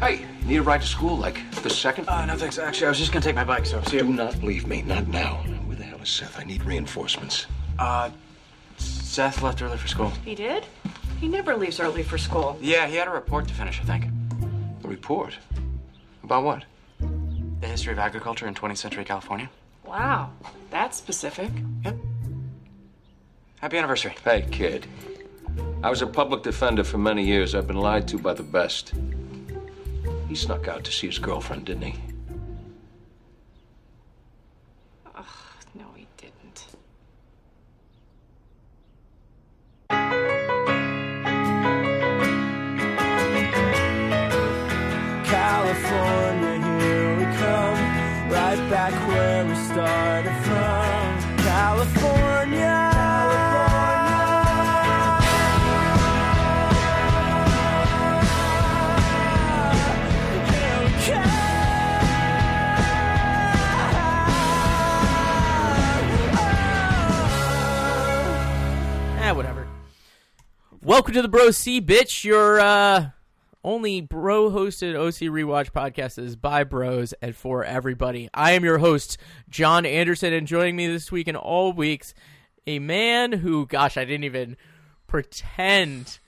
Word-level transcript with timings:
Hey, 0.00 0.24
need 0.46 0.56
a 0.56 0.62
ride 0.62 0.80
to 0.80 0.86
school 0.86 1.18
like 1.18 1.38
the 1.62 1.68
second? 1.68 2.08
Uh, 2.08 2.24
no 2.24 2.34
thanks. 2.34 2.58
Actually, 2.58 2.86
I 2.86 2.88
was 2.88 2.98
just 2.98 3.12
gonna 3.12 3.22
take 3.22 3.34
my 3.34 3.44
bike, 3.44 3.66
so 3.66 3.82
see 3.82 3.98
you. 3.98 4.02
Do 4.04 4.12
not 4.14 4.42
leave 4.42 4.66
me, 4.66 4.80
not 4.80 5.06
now. 5.08 5.34
Where 5.66 5.76
the 5.76 5.84
hell 5.84 6.00
is 6.00 6.08
Seth? 6.08 6.40
I 6.40 6.44
need 6.44 6.64
reinforcements. 6.64 7.46
Uh, 7.78 8.08
Seth 8.78 9.42
left 9.42 9.60
early 9.60 9.76
for 9.76 9.88
school. 9.88 10.10
He 10.24 10.34
did? 10.34 10.64
He 11.20 11.28
never 11.28 11.54
leaves 11.54 11.80
early 11.80 12.02
for 12.02 12.16
school. 12.16 12.56
Yeah, 12.62 12.86
he 12.86 12.96
had 12.96 13.08
a 13.08 13.10
report 13.10 13.46
to 13.48 13.54
finish, 13.54 13.78
I 13.82 13.84
think. 13.84 14.06
A 14.84 14.88
report? 14.88 15.36
About 16.24 16.44
what? 16.44 16.64
The 17.60 17.66
history 17.66 17.92
of 17.92 17.98
agriculture 17.98 18.46
in 18.46 18.54
20th 18.54 18.78
century 18.78 19.04
California. 19.04 19.50
Wow, 19.84 20.30
that's 20.70 20.96
specific. 20.96 21.50
Yep. 21.84 21.96
Happy 23.60 23.76
anniversary. 23.76 24.14
Hey, 24.24 24.46
kid. 24.50 24.86
I 25.82 25.90
was 25.90 26.00
a 26.00 26.06
public 26.06 26.42
defender 26.42 26.84
for 26.84 26.96
many 26.96 27.22
years. 27.22 27.54
I've 27.54 27.66
been 27.66 27.76
lied 27.76 28.08
to 28.08 28.18
by 28.18 28.32
the 28.32 28.42
best. 28.42 28.94
He 30.30 30.36
snuck 30.36 30.68
out 30.68 30.84
to 30.84 30.92
see 30.92 31.08
his 31.08 31.18
girlfriend, 31.18 31.64
didn't 31.64 31.82
he? 31.82 32.09
Eh, 69.30 69.32
whatever. 69.32 69.64
Welcome 70.82 71.14
to 71.14 71.22
the 71.22 71.28
Bro 71.28 71.52
C, 71.52 71.80
bitch. 71.80 72.24
Your 72.24 72.58
uh, 72.58 73.10
only 73.62 74.00
bro 74.00 74.50
hosted 74.50 74.96
OC 74.96 75.30
Rewatch 75.30 75.70
podcast 75.70 76.18
is 76.18 76.34
by 76.34 76.64
bros 76.64 77.14
and 77.22 77.36
for 77.36 77.62
everybody. 77.62 78.28
I 78.34 78.52
am 78.52 78.64
your 78.64 78.78
host, 78.78 79.18
John 79.48 79.86
Anderson, 79.86 80.32
and 80.32 80.48
joining 80.48 80.74
me 80.74 80.88
this 80.88 81.12
week 81.12 81.28
and 81.28 81.36
all 81.36 81.72
weeks, 81.72 82.12
a 82.66 82.80
man 82.80 83.30
who, 83.30 83.66
gosh, 83.66 83.96
I 83.96 84.04
didn't 84.04 84.24
even 84.24 84.56
pretend 85.06 86.18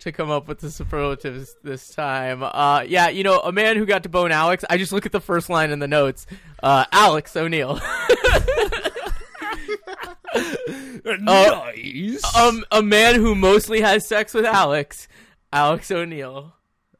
to 0.00 0.12
come 0.12 0.30
up 0.30 0.46
with 0.46 0.58
the 0.58 0.70
superlatives 0.70 1.56
this 1.64 1.88
time. 1.94 2.42
Uh, 2.42 2.84
yeah, 2.86 3.08
you 3.08 3.24
know, 3.24 3.38
a 3.38 3.52
man 3.52 3.78
who 3.78 3.86
got 3.86 4.02
to 4.02 4.10
bone 4.10 4.32
Alex. 4.32 4.66
I 4.68 4.76
just 4.76 4.92
look 4.92 5.06
at 5.06 5.12
the 5.12 5.20
first 5.20 5.48
line 5.48 5.70
in 5.70 5.78
the 5.78 5.88
notes. 5.88 6.26
Uh, 6.62 6.84
Alex 6.92 7.34
O'Neill. 7.36 7.80
nice. 11.20 12.36
Um, 12.36 12.64
a 12.70 12.82
man 12.82 13.16
who 13.16 13.34
mostly 13.34 13.80
has 13.80 14.06
sex 14.06 14.34
with 14.34 14.44
Alex. 14.44 15.08
Alex 15.52 15.90
O'Neill. 15.90 16.54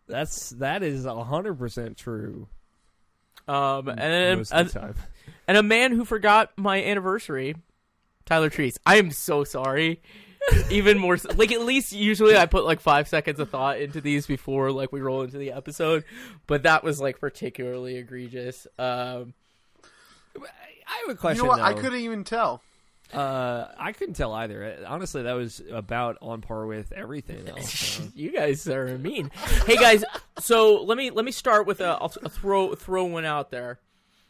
That's 0.08 0.50
that 0.50 0.82
is 0.82 1.04
hundred 1.04 1.54
percent 1.54 1.96
true. 1.96 2.48
Um, 3.46 3.88
and 3.88 3.98
then 3.98 4.38
most 4.38 4.52
of 4.52 4.72
the 4.72 4.80
and, 4.80 4.94
time. 4.94 5.04
and 5.48 5.56
a 5.56 5.62
man 5.62 5.92
who 5.92 6.04
forgot 6.04 6.52
my 6.56 6.82
anniversary, 6.82 7.56
Tyler 8.26 8.50
Treese. 8.50 8.76
I 8.84 8.96
am 8.96 9.10
so 9.10 9.44
sorry. 9.44 10.02
Even 10.70 10.98
more, 10.98 11.18
so, 11.18 11.28
like 11.36 11.52
at 11.52 11.60
least 11.60 11.92
usually 11.92 12.34
I 12.36 12.46
put 12.46 12.64
like 12.64 12.80
five 12.80 13.08
seconds 13.08 13.38
of 13.40 13.50
thought 13.50 13.78
into 13.78 14.00
these 14.00 14.26
before 14.26 14.72
like 14.72 14.90
we 14.90 15.00
roll 15.00 15.20
into 15.22 15.36
the 15.36 15.52
episode, 15.52 16.04
but 16.46 16.62
that 16.62 16.82
was 16.82 16.98
like 16.98 17.20
particularly 17.20 17.96
egregious. 17.96 18.66
Um, 18.78 19.34
I 20.36 21.00
have 21.06 21.10
a 21.10 21.14
question. 21.14 21.44
You 21.44 21.50
know 21.50 21.56
what? 21.56 21.60
I 21.60 21.74
couldn't 21.74 22.00
even 22.00 22.24
tell. 22.24 22.62
Uh, 23.12 23.66
I 23.78 23.92
couldn't 23.92 24.14
tell 24.14 24.32
either. 24.32 24.78
Honestly, 24.86 25.22
that 25.22 25.32
was 25.32 25.60
about 25.70 26.16
on 26.22 26.40
par 26.42 26.66
with 26.66 26.92
everything 26.92 27.48
else. 27.48 27.70
so. 27.72 28.04
you 28.14 28.30
guys 28.32 28.66
are 28.68 28.96
mean. 28.98 29.30
hey 29.66 29.76
guys, 29.76 30.04
so 30.38 30.82
let 30.82 30.96
me 30.96 31.10
let 31.10 31.24
me 31.24 31.32
start 31.32 31.66
with 31.66 31.80
a, 31.80 31.86
I'll, 31.88 32.12
I'll 32.22 32.30
throw 32.30 32.74
throw 32.74 33.04
one 33.04 33.24
out 33.24 33.50
there. 33.50 33.80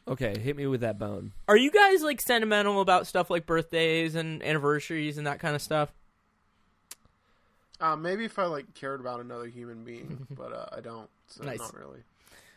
okay, 0.08 0.38
hit 0.38 0.56
me 0.56 0.66
with 0.66 0.80
that 0.80 0.98
bone. 0.98 1.32
Are 1.46 1.56
you 1.56 1.70
guys 1.70 2.02
like 2.02 2.20
sentimental 2.20 2.80
about 2.80 3.06
stuff 3.06 3.28
like 3.30 3.44
birthdays 3.46 4.14
and 4.14 4.42
anniversaries 4.42 5.18
and 5.18 5.26
that 5.26 5.40
kind 5.40 5.54
of 5.54 5.60
stuff? 5.62 5.92
Uh, 7.80 7.96
maybe 7.96 8.24
if 8.24 8.38
I 8.38 8.44
like 8.44 8.74
cared 8.74 9.00
about 9.00 9.20
another 9.20 9.46
human 9.46 9.84
being, 9.84 10.26
but 10.36 10.52
uh, 10.52 10.66
I 10.76 10.80
don't. 10.80 11.08
So 11.28 11.44
Nice. 11.44 11.58
not 11.60 11.74
really. 11.76 12.00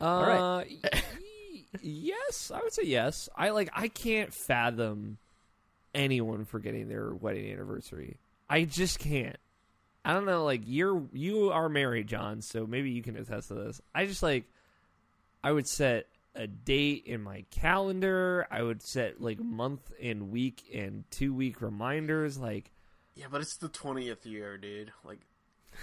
Uh, 0.01 0.25
right. 0.62 0.66
y- 0.83 1.63
yes, 1.81 2.51
I 2.53 2.62
would 2.62 2.73
say 2.73 2.83
yes. 2.83 3.29
I 3.35 3.50
like. 3.51 3.69
I 3.73 3.88
can't 3.88 4.33
fathom 4.33 5.17
anyone 5.94 6.46
forgetting 6.46 6.88
their 6.88 7.14
wedding 7.14 7.52
anniversary. 7.52 8.18
I 8.50 8.66
just 8.66 9.00
can't. 9.00 9.38
I 10.06 10.14
don't 10.14 10.26
know. 10.26 10.44
Like 10.44 10.62
you're 10.66 11.04
you 11.14 11.52
are 11.52 11.70
married, 11.70 12.08
John, 12.08 12.42
so 12.42 12.68
maybe 12.68 12.92
you 12.92 13.02
can 13.02 13.16
attest 13.16 13.48
to 13.50 13.56
this. 13.56 13.81
I 13.94 14.06
just 14.06 14.24
like. 14.24 14.46
I 15.46 15.52
would 15.52 15.68
set 15.68 16.08
a 16.36 16.48
date 16.48 17.04
in 17.06 17.22
my 17.22 17.44
calendar. 17.52 18.48
I 18.50 18.62
would 18.64 18.81
set 18.81 19.22
like 19.22 19.40
month 19.40 19.92
and 20.02 20.31
week 20.31 20.64
and 20.74 21.04
two 21.12 21.34
week 21.34 21.62
reminders. 21.62 22.38
Like 22.38 22.72
Yeah, 23.16 23.25
but 23.30 23.42
it's 23.42 23.58
the 23.58 23.70
twentieth 23.70 24.25
year, 24.25 24.58
dude. 24.58 24.92
Like, 25.04 25.20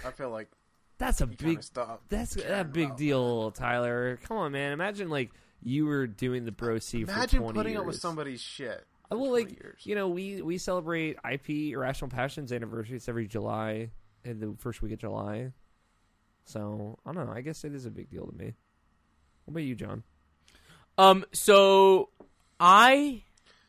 I 0.05 0.11
feel 0.11 0.29
like 0.29 0.49
that's 0.97 1.21
a 1.21 1.27
big 1.27 1.63
stop. 1.63 2.03
That's 2.09 2.35
a 2.35 2.41
that 2.41 2.73
big 2.73 2.95
deal, 2.95 3.51
Tyler. 3.51 4.19
Come 4.23 4.37
on, 4.37 4.51
man. 4.51 4.71
Imagine 4.73 5.09
like 5.09 5.31
you 5.63 5.85
were 5.85 6.07
doing 6.07 6.45
the 6.45 6.51
bro 6.51 6.79
C 6.79 7.05
for 7.05 7.11
Imagine 7.11 7.41
20 7.41 7.55
putting 7.57 7.73
years. 7.73 7.81
up 7.81 7.85
with 7.87 7.99
somebody's 7.99 8.41
shit. 8.41 8.85
For 9.11 9.17
Well, 9.19 9.31
like 9.31 9.51
years. 9.51 9.81
you 9.85 9.95
know, 9.95 10.07
we 10.07 10.41
we 10.41 10.57
celebrate 10.57 11.17
IP 11.29 11.49
Irrational 11.73 12.09
Passions 12.09 12.51
anniversary. 12.51 12.95
It's 12.95 13.09
every 13.09 13.27
July, 13.27 13.89
in 14.23 14.39
the 14.39 14.55
first 14.57 14.81
week 14.81 14.93
of 14.93 14.99
July. 14.99 15.51
So 16.45 16.97
I 17.05 17.11
don't 17.13 17.27
know. 17.27 17.33
I 17.33 17.41
guess 17.41 17.63
it 17.63 17.73
is 17.75 17.85
a 17.85 17.91
big 17.91 18.09
deal 18.09 18.25
to 18.25 18.33
me. 18.35 18.53
What 19.45 19.51
about 19.53 19.63
you, 19.63 19.75
John? 19.75 20.03
Um, 20.97 21.25
so 21.33 22.09
I 22.59 23.23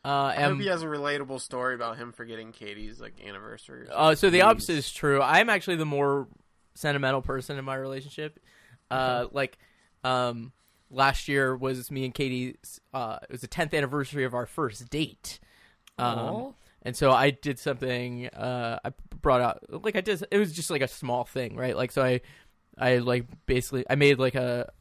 uh 0.05 0.33
I 0.35 0.41
hope 0.43 0.59
he 0.59 0.67
has 0.67 0.83
a 0.83 0.87
relatable 0.87 1.39
story 1.41 1.75
about 1.75 1.97
him 1.97 2.11
forgetting 2.11 2.51
Katie's 2.51 2.99
like 2.99 3.13
anniversary. 3.25 3.87
or 3.87 3.93
Uh, 3.93 4.15
so 4.15 4.29
the 4.29 4.39
Please. 4.39 4.43
opposite 4.43 4.75
is 4.77 4.91
true. 4.91 5.21
I'm 5.21 5.49
actually 5.49 5.77
the 5.77 5.85
more 5.85 6.27
sentimental 6.75 7.21
person 7.21 7.57
in 7.57 7.65
my 7.65 7.75
relationship. 7.75 8.39
Uh, 8.91 9.27
like, 9.31 9.57
um, 10.03 10.51
last 10.89 11.27
year 11.27 11.55
was 11.55 11.89
me 11.91 12.05
and 12.05 12.13
Katie's. 12.13 12.79
Uh, 12.93 13.19
it 13.23 13.31
was 13.31 13.41
the 13.41 13.47
10th 13.47 13.73
anniversary 13.73 14.23
of 14.23 14.33
our 14.33 14.45
first 14.45 14.89
date. 14.89 15.39
Um, 15.97 16.53
and 16.81 16.95
so 16.95 17.11
I 17.11 17.31
did 17.31 17.59
something. 17.59 18.27
Uh, 18.27 18.79
I 18.83 18.91
brought 19.21 19.41
out 19.41 19.83
like 19.83 19.95
I 19.95 20.01
did. 20.01 20.25
It 20.31 20.37
was 20.37 20.51
just 20.53 20.69
like 20.69 20.81
a 20.81 20.87
small 20.87 21.23
thing, 21.23 21.55
right? 21.55 21.75
Like 21.75 21.91
so 21.91 22.03
I, 22.03 22.21
I 22.77 22.97
like 22.97 23.25
basically 23.45 23.85
I 23.89 23.95
made 23.95 24.19
like 24.19 24.35
a, 24.35 24.71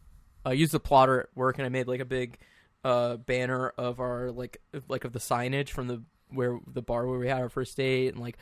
I 0.44 0.52
used 0.52 0.72
the 0.72 0.80
plotter 0.80 1.20
at 1.20 1.28
work 1.34 1.58
and 1.58 1.66
I 1.66 1.68
made 1.68 1.86
like 1.86 2.00
a 2.00 2.04
big, 2.04 2.38
uh, 2.84 3.16
banner 3.16 3.68
of 3.78 4.00
our 4.00 4.32
like 4.32 4.60
like 4.88 5.04
of 5.04 5.12
the 5.12 5.20
signage 5.20 5.68
from 5.68 5.86
the 5.86 6.02
where 6.30 6.58
the 6.66 6.82
bar 6.82 7.06
where 7.06 7.18
we 7.18 7.28
had 7.28 7.40
our 7.40 7.48
first 7.48 7.76
date 7.76 8.08
and 8.08 8.18
like 8.18 8.38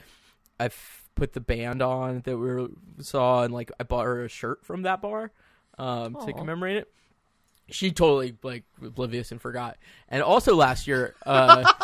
I 0.58 0.66
f- 0.66 1.08
put 1.14 1.32
the 1.32 1.40
band 1.40 1.82
on 1.82 2.20
that 2.24 2.38
we 2.38 2.46
were, 2.46 2.68
saw 3.00 3.42
and 3.42 3.52
like 3.52 3.72
I 3.80 3.82
bought 3.82 4.04
her 4.04 4.24
a 4.24 4.28
shirt 4.28 4.64
from 4.64 4.82
that 4.82 5.02
bar, 5.02 5.32
um, 5.78 6.14
to 6.26 6.32
commemorate 6.32 6.76
it. 6.76 6.92
She 7.70 7.92
totally 7.92 8.36
like 8.42 8.64
oblivious 8.82 9.32
and 9.32 9.40
forgot. 9.40 9.78
And 10.08 10.22
also 10.22 10.54
last 10.54 10.86
year, 10.86 11.14
uh. 11.24 11.64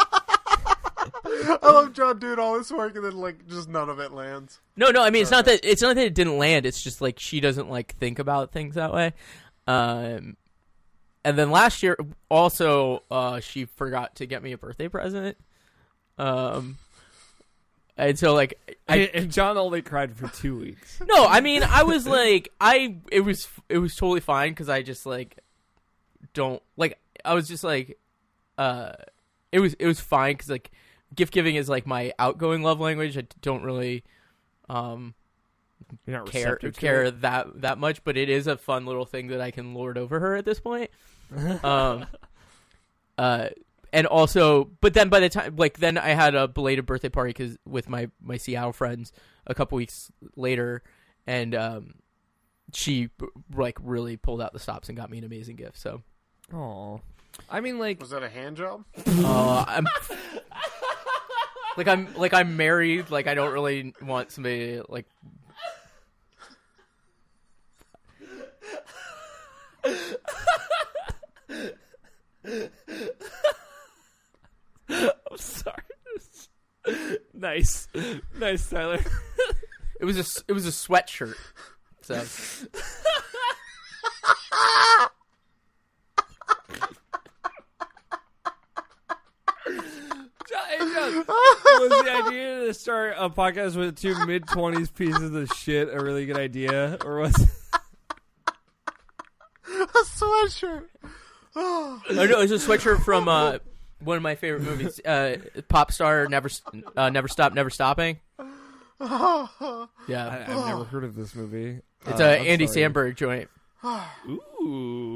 I 1.26 1.58
love 1.62 1.92
John 1.92 2.18
doing 2.18 2.38
all 2.38 2.58
this 2.58 2.70
work 2.70 2.96
and 2.96 3.04
then 3.04 3.16
like 3.16 3.46
just 3.46 3.68
none 3.68 3.88
of 3.88 4.00
it 4.00 4.12
lands. 4.12 4.60
No, 4.76 4.90
no. 4.90 5.02
I 5.02 5.10
mean, 5.10 5.22
it's 5.22 5.30
not 5.30 5.44
that 5.44 5.60
it's 5.64 5.82
not 5.82 5.96
that 5.96 6.04
it 6.04 6.14
didn't 6.14 6.38
land. 6.38 6.66
It's 6.66 6.82
just 6.82 7.00
like 7.00 7.18
she 7.18 7.40
doesn't 7.40 7.70
like 7.70 7.94
think 7.96 8.18
about 8.18 8.52
things 8.52 8.74
that 8.74 8.92
way. 8.92 9.12
Um, 9.66 10.36
and 11.24 11.36
then 11.36 11.50
last 11.50 11.82
year, 11.82 11.96
also, 12.28 13.02
uh, 13.10 13.40
she 13.40 13.64
forgot 13.64 14.16
to 14.16 14.26
get 14.26 14.42
me 14.42 14.52
a 14.52 14.58
birthday 14.58 14.88
present. 14.88 15.36
Um, 16.18 16.78
and 17.96 18.18
so 18.18 18.34
like, 18.34 18.78
I 18.88 18.96
and, 18.96 19.10
and 19.14 19.32
John 19.32 19.56
only 19.58 19.82
cried 19.82 20.16
for 20.16 20.28
two 20.28 20.58
weeks. 20.58 21.00
no, 21.04 21.26
I 21.26 21.40
mean, 21.40 21.62
I 21.62 21.82
was 21.82 22.06
like, 22.06 22.50
I 22.60 22.96
it 23.10 23.20
was 23.20 23.48
it 23.68 23.78
was 23.78 23.96
totally 23.96 24.20
fine 24.20 24.50
because 24.52 24.68
I 24.68 24.82
just 24.82 25.06
like 25.06 25.38
don't 26.36 26.62
like 26.76 26.98
I 27.24 27.34
was 27.34 27.48
just 27.48 27.64
like, 27.64 27.98
uh, 28.58 28.92
it 29.50 29.58
was 29.58 29.74
it 29.74 29.86
was 29.86 29.98
fine 29.98 30.34
because 30.34 30.50
like 30.50 30.70
gift 31.14 31.32
giving 31.32 31.56
is 31.56 31.68
like 31.68 31.86
my 31.86 32.12
outgoing 32.18 32.62
love 32.62 32.78
language. 32.78 33.16
I 33.18 33.24
don't 33.40 33.62
really, 33.62 34.04
um, 34.68 35.14
not 36.06 36.30
care 36.30 36.56
care 36.56 37.04
it? 37.04 37.22
that 37.22 37.62
that 37.62 37.78
much, 37.78 38.04
but 38.04 38.16
it 38.16 38.28
is 38.28 38.46
a 38.46 38.56
fun 38.56 38.86
little 38.86 39.06
thing 39.06 39.28
that 39.28 39.40
I 39.40 39.50
can 39.50 39.74
lord 39.74 39.98
over 39.98 40.20
her 40.20 40.36
at 40.36 40.44
this 40.44 40.60
point. 40.60 40.90
um, 41.64 42.06
uh, 43.18 43.48
and 43.92 44.06
also, 44.06 44.70
but 44.80 44.92
then 44.94 45.08
by 45.08 45.20
the 45.20 45.30
time, 45.30 45.56
like, 45.56 45.78
then 45.78 45.96
I 45.96 46.10
had 46.10 46.34
a 46.34 46.46
belated 46.46 46.84
birthday 46.84 47.08
party 47.08 47.30
because 47.30 47.56
with 47.66 47.88
my 47.88 48.10
my 48.22 48.36
Seattle 48.36 48.72
friends 48.72 49.12
a 49.46 49.54
couple 49.54 49.76
weeks 49.76 50.12
later, 50.36 50.82
and 51.26 51.54
um, 51.54 51.94
she 52.74 53.08
like 53.54 53.78
really 53.82 54.16
pulled 54.16 54.42
out 54.42 54.52
the 54.52 54.58
stops 54.58 54.88
and 54.88 54.98
got 54.98 55.10
me 55.10 55.18
an 55.18 55.24
amazing 55.24 55.56
gift. 55.56 55.78
So 55.78 56.02
Oh, 56.54 57.00
I 57.50 57.60
mean, 57.60 57.78
like, 57.78 58.00
Was 58.00 58.10
that 58.10 58.22
a 58.22 58.28
hand 58.28 58.56
job? 58.56 58.84
uh, 59.06 59.64
I'm 59.68 59.86
like 61.76 61.88
I'm 61.88 62.14
like 62.14 62.32
I'm 62.34 62.56
married. 62.56 63.10
Like 63.10 63.26
I 63.26 63.34
don't 63.34 63.52
really 63.52 63.92
want 64.02 64.30
somebody 64.32 64.80
like 64.88 65.06
I'm 74.88 75.36
sorry. 75.36 75.82
nice, 77.34 77.88
nice, 78.38 78.70
Tyler. 78.70 79.00
it 80.00 80.04
was 80.04 80.16
a 80.16 80.20
s- 80.20 80.44
it 80.46 80.52
was 80.52 80.66
a 80.66 80.70
sweatshirt. 80.70 81.34
So 82.02 82.14
Hey, 90.48 90.78
was 90.78 91.88
the 92.04 92.22
idea 92.26 92.66
to 92.66 92.74
start 92.74 93.14
a 93.16 93.28
podcast 93.30 93.76
with 93.76 93.96
two 93.98 94.14
mid 94.26 94.46
twenties 94.46 94.90
pieces 94.90 95.34
of 95.34 95.48
shit 95.56 95.88
a 95.92 96.02
really 96.02 96.26
good 96.26 96.36
idea, 96.38 96.98
or 97.04 97.18
was 97.20 97.34
a 99.68 100.04
sweatshirt. 100.04 100.84
oh 101.56 102.00
no, 102.10 102.22
it 102.22 102.36
was 102.36 102.52
a 102.52 102.56
sweatshirt 102.56 103.02
from 103.04 103.28
uh, 103.28 103.58
one 104.00 104.16
of 104.16 104.22
my 104.22 104.34
favorite 104.36 104.62
movies, 104.62 105.00
uh, 105.04 105.36
Pop 105.68 105.92
Star 105.92 106.26
Never 106.28 106.48
uh, 106.96 107.10
Never 107.10 107.28
Stop 107.28 107.54
Never 107.54 107.70
Stopping. 107.70 108.18
Yeah, 110.08 110.26
I, 110.28 110.40
I've 110.42 110.66
never 110.68 110.84
heard 110.84 111.04
of 111.04 111.14
this 111.14 111.34
movie. 111.34 111.80
it's 112.06 112.18
Uh, 112.20 112.24
a 112.24 112.40
I'm 112.40 112.46
Andy 112.46 112.66
sorry. 112.66 112.80
Samberg 112.80 113.16
joint. 113.16 113.50
Ooh. 114.62 115.15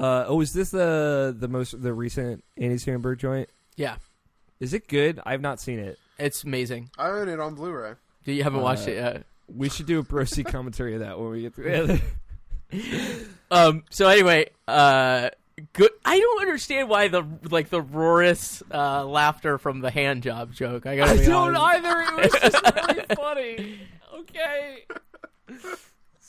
Uh, 0.00 0.24
oh, 0.28 0.40
is 0.40 0.52
this 0.54 0.70
the 0.70 1.36
the 1.38 1.46
most 1.48 1.80
the 1.82 1.92
recent 1.92 2.42
Andy 2.56 2.76
Samberg 2.76 3.18
joint? 3.18 3.48
Yeah, 3.76 3.96
Is 4.58 4.72
it 4.74 4.88
good? 4.88 5.20
I've 5.26 5.40
not 5.42 5.60
seen 5.60 5.78
it. 5.78 5.98
it's 6.18 6.42
amazing. 6.44 6.90
I 6.98 7.08
own 7.08 7.28
it 7.28 7.38
on 7.40 7.54
Blu-ray. 7.54 7.92
Do 8.24 8.32
you 8.32 8.42
haven't 8.42 8.62
watched 8.62 8.88
Uh, 8.88 8.90
it 8.90 8.94
yet. 8.96 9.24
We 9.54 9.68
should 9.68 9.86
do 9.86 9.98
a 9.98 10.02
Bro 10.02 10.24
C 10.24 10.42
commentary 10.56 10.94
of 10.94 11.00
that 11.00 11.18
when 11.18 11.30
we 11.30 11.42
get 11.42 11.54
together. 11.54 12.00
Um. 13.50 13.82
So 13.90 14.06
anyway, 14.08 14.50
uh, 14.68 15.30
good. 15.72 15.90
I 16.04 16.18
don't 16.20 16.40
understand 16.40 16.88
why 16.88 17.08
the 17.08 17.24
like 17.50 17.68
the 17.68 17.82
roarous 17.82 18.62
uh, 18.72 19.04
laughter 19.04 19.58
from 19.58 19.80
the 19.80 19.90
hand 19.90 20.22
job 20.22 20.52
joke. 20.54 20.86
I 20.86 20.94
gotta 20.96 21.10
I 21.12 21.16
be 21.16 21.24
don't 21.26 21.56
honest. 21.56 21.84
either. 21.84 22.00
It 22.22 22.32
was 22.32 22.52
just 22.52 22.86
really 22.86 23.06
funny. 23.16 23.80
Okay. 24.20 24.84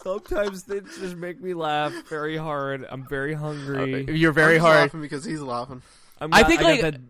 Sometimes 0.03 0.63
they 0.63 0.79
just 0.81 1.15
make 1.15 1.41
me 1.41 1.53
laugh 1.53 1.93
very 2.09 2.37
hard. 2.37 2.85
I'm 2.89 3.07
very 3.07 3.33
hungry. 3.33 4.05
You're 4.11 4.31
very 4.31 4.55
I'm 4.55 4.59
just 4.61 4.65
hard. 4.65 4.81
laughing 4.81 5.01
because 5.01 5.23
he's 5.25 5.41
laughing. 5.41 5.81
I'm 6.19 6.33
I 6.33 6.41
got- 6.41 6.47
think, 6.47 6.61
got 6.61 6.67
like- 6.71 6.81
that 6.81 7.01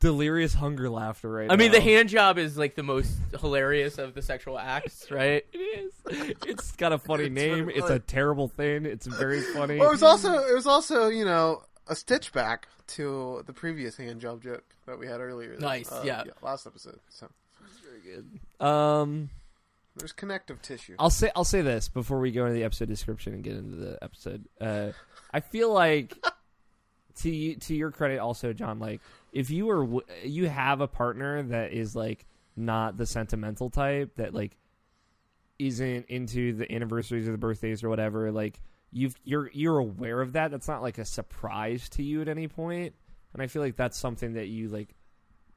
delirious 0.00 0.52
hunger 0.54 0.90
laughter 0.90 1.30
right 1.30 1.50
I 1.50 1.54
mean, 1.56 1.68
now. 1.70 1.78
the 1.78 1.80
hand 1.80 2.08
job 2.08 2.36
is 2.36 2.58
like 2.58 2.74
the 2.74 2.82
most 2.82 3.12
hilarious 3.40 3.98
of 3.98 4.14
the 4.14 4.22
sexual 4.22 4.58
acts, 4.58 5.10
right? 5.10 5.44
It 5.54 5.58
is. 5.58 6.34
It's 6.46 6.72
got 6.72 6.92
a 6.92 6.98
funny 6.98 7.26
It's 7.26 7.34
name. 7.34 7.66
really 7.66 7.78
It's 7.78 7.88
a 7.90 8.00
terrible 8.00 8.48
thing. 8.48 8.84
It's 8.86 9.06
very 9.06 9.40
funny. 9.54 9.78
Well, 9.78 9.88
it 9.88 9.92
was 9.92 10.02
also 10.02 10.32
it 10.44 10.54
was 10.54 10.66
also 10.66 11.08
you 11.08 11.24
know 11.24 11.62
a 11.86 11.94
stitch 11.94 12.32
back 12.32 12.66
to 12.88 13.42
the 13.46 13.52
previous 13.52 13.96
hand 13.96 14.20
job 14.20 14.42
joke 14.42 14.64
that 14.86 14.98
we 14.98 15.06
had 15.06 15.20
earlier. 15.20 15.56
Nice, 15.58 15.90
uh, 15.92 16.02
yeah. 16.04 16.24
last 16.42 16.66
episode. 16.66 16.98
So 17.10 17.26
it 17.60 17.66
very 17.86 18.16
good. 18.16 18.66
Um, 18.66 19.30
there's 19.96 20.12
connective 20.12 20.62
tissue. 20.62 20.96
I'll 20.98 21.10
say 21.10 21.30
I'll 21.36 21.44
say 21.44 21.62
this 21.62 21.88
before 21.88 22.20
we 22.20 22.32
go 22.32 22.46
into 22.46 22.54
the 22.54 22.64
episode 22.64 22.88
description 22.88 23.34
and 23.34 23.44
get 23.44 23.56
into 23.56 23.76
the 23.76 23.98
episode. 24.02 24.48
Uh, 24.60 24.90
I 25.32 25.40
feel 25.40 25.72
like 25.72 26.16
to 27.16 27.54
to 27.56 27.74
your 27.74 27.90
credit, 27.90 28.18
also 28.18 28.52
John, 28.52 28.78
like 28.78 29.00
if 29.32 29.50
you 29.50 29.66
were 29.66 30.02
you 30.24 30.48
have 30.48 30.80
a 30.80 30.88
partner 30.88 31.42
that 31.44 31.72
is 31.72 31.94
like 31.94 32.26
not 32.56 32.96
the 32.96 33.06
sentimental 33.06 33.70
type 33.70 34.16
that 34.16 34.34
like 34.34 34.56
isn't 35.58 36.06
into 36.06 36.54
the 36.54 36.72
anniversaries 36.72 37.28
or 37.28 37.32
the 37.32 37.38
birthdays 37.38 37.84
or 37.84 37.88
whatever, 37.88 38.32
like 38.32 38.60
you've 38.92 39.18
you're 39.24 39.50
you're 39.52 39.78
aware 39.78 40.20
of 40.20 40.32
that. 40.32 40.50
That's 40.50 40.68
not 40.68 40.82
like 40.82 40.98
a 40.98 41.04
surprise 41.04 41.88
to 41.90 42.02
you 42.02 42.22
at 42.22 42.28
any 42.28 42.48
point, 42.48 42.94
and 43.34 43.42
I 43.42 43.46
feel 43.46 43.62
like 43.62 43.76
that's 43.76 43.98
something 43.98 44.34
that 44.34 44.48
you 44.48 44.68
like 44.68 44.94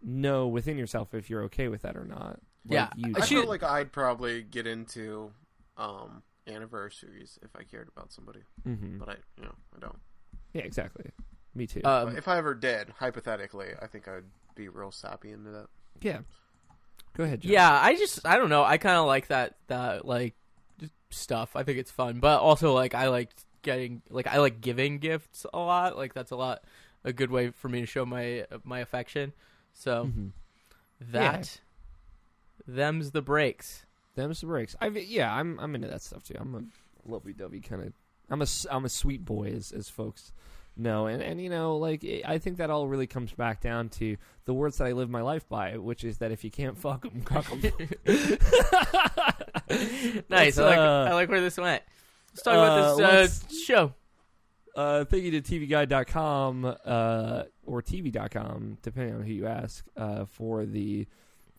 know 0.01 0.47
within 0.47 0.77
yourself 0.77 1.13
if 1.13 1.29
you're 1.29 1.43
okay 1.43 1.67
with 1.69 1.83
that 1.83 1.95
or 1.95 2.05
not. 2.05 2.39
Like, 2.67 2.73
Yeah, 2.73 2.89
you, 2.95 3.13
I 3.17 3.25
she- 3.25 3.35
feel 3.35 3.47
like 3.47 3.63
I'd 3.63 3.91
probably 3.91 4.41
get 4.43 4.65
into 4.67 5.31
um, 5.77 6.23
anniversaries 6.47 7.37
if 7.43 7.55
I 7.55 7.63
cared 7.63 7.89
about 7.95 8.11
somebody, 8.11 8.41
Mhm. 8.67 8.97
but 8.99 9.09
I 9.09 9.15
you 9.37 9.43
know 9.43 9.55
I 9.75 9.79
don't. 9.79 9.99
yeah, 10.53 10.61
exactly. 10.63 11.11
Me 11.53 11.67
too. 11.67 11.81
Um, 11.85 12.17
if 12.17 12.27
I 12.27 12.37
ever 12.37 12.53
did, 12.53 12.89
hypothetically, 12.99 13.69
I 13.81 13.87
think 13.87 14.07
I'd 14.07 14.23
be 14.55 14.67
real 14.67 14.91
sappy 14.91 15.31
into 15.31 15.51
that. 15.51 15.67
Yeah. 16.01 16.19
Go 17.15 17.23
ahead. 17.23 17.41
John. 17.41 17.51
yeah, 17.51 17.71
I 17.81 17.95
just 17.95 18.25
I 18.25 18.37
don't 18.37 18.49
know. 18.49 18.63
I 18.63 18.77
kind 18.77 18.97
of 18.97 19.05
like 19.05 19.27
that 19.27 19.55
that 19.67 20.05
like 20.05 20.35
stuff. 21.11 21.55
I 21.55 21.63
think 21.63 21.77
it's 21.77 21.91
fun, 21.91 22.19
but 22.19 22.39
also 22.41 22.73
like 22.73 22.93
I 22.93 23.07
like 23.09 23.31
getting 23.61 24.01
like 24.09 24.27
I 24.27 24.37
like 24.39 24.59
giving 24.61 24.99
gifts 24.99 25.45
a 25.53 25.57
lot. 25.59 25.95
Like 25.97 26.13
that's 26.13 26.31
a 26.31 26.35
lot 26.35 26.63
a 27.05 27.13
good 27.13 27.31
way 27.31 27.51
for 27.51 27.69
me 27.69 27.79
to 27.81 27.85
show 27.85 28.05
my 28.05 28.45
my 28.63 28.79
affection. 28.79 29.31
So 29.73 30.05
Mhm. 30.07 30.31
that 31.11 31.59
them's 32.67 33.11
the 33.11 33.21
breaks. 33.21 33.85
Them's 34.15 34.41
the 34.41 34.47
breaks. 34.47 34.75
I 34.81 34.87
yeah, 34.87 35.33
I'm 35.33 35.59
I'm 35.59 35.75
into 35.75 35.87
that 35.87 36.01
stuff 36.01 36.23
too. 36.23 36.35
I'm 36.39 36.55
a 36.55 36.63
lovey 37.11 37.33
dovey 37.33 37.59
kind 37.61 37.83
of. 37.83 37.93
I'm 38.29 38.41
a 38.41 38.47
I'm 38.71 38.85
a 38.85 38.89
sweet 38.89 39.23
boy 39.25 39.49
as 39.49 39.71
as 39.71 39.89
folks 39.89 40.31
know, 40.77 41.05
and 41.07 41.21
and 41.21 41.41
you 41.41 41.49
know 41.49 41.77
like 41.77 42.03
it, 42.03 42.23
I 42.27 42.37
think 42.37 42.57
that 42.57 42.69
all 42.69 42.87
really 42.87 43.07
comes 43.07 43.31
back 43.33 43.61
down 43.61 43.89
to 43.89 44.17
the 44.45 44.53
words 44.53 44.77
that 44.77 44.87
I 44.87 44.91
live 44.93 45.09
my 45.09 45.21
life 45.21 45.47
by, 45.47 45.77
which 45.77 46.03
is 46.03 46.17
that 46.19 46.31
if 46.31 46.43
you 46.43 46.51
can't 46.51 46.77
fuck 46.77 47.03
them, 47.03 47.21
cuck 47.23 47.45
'em. 47.51 47.61
nice. 50.29 50.57
Let's, 50.57 50.59
I 50.59 50.63
like 50.63 50.77
uh, 50.77 51.07
I 51.09 51.13
like 51.13 51.29
where 51.29 51.41
this 51.41 51.57
went. 51.57 51.83
Let's 52.31 52.41
talk 52.41 52.53
about 52.53 52.79
uh, 52.79 52.95
this 52.95 52.99
uh, 52.99 53.11
let's- 53.11 53.63
show. 53.63 53.93
uh, 54.75 55.05
thank 55.05 55.23
you 55.23 55.39
to 55.39 55.41
tvguide.com 55.41 56.65
uh, 56.85 57.43
or 57.65 57.81
tv.com, 57.81 58.77
depending 58.81 59.15
on 59.15 59.21
who 59.23 59.31
you 59.31 59.47
ask, 59.47 59.85
uh, 59.95 60.25
for 60.25 60.65
the 60.65 61.07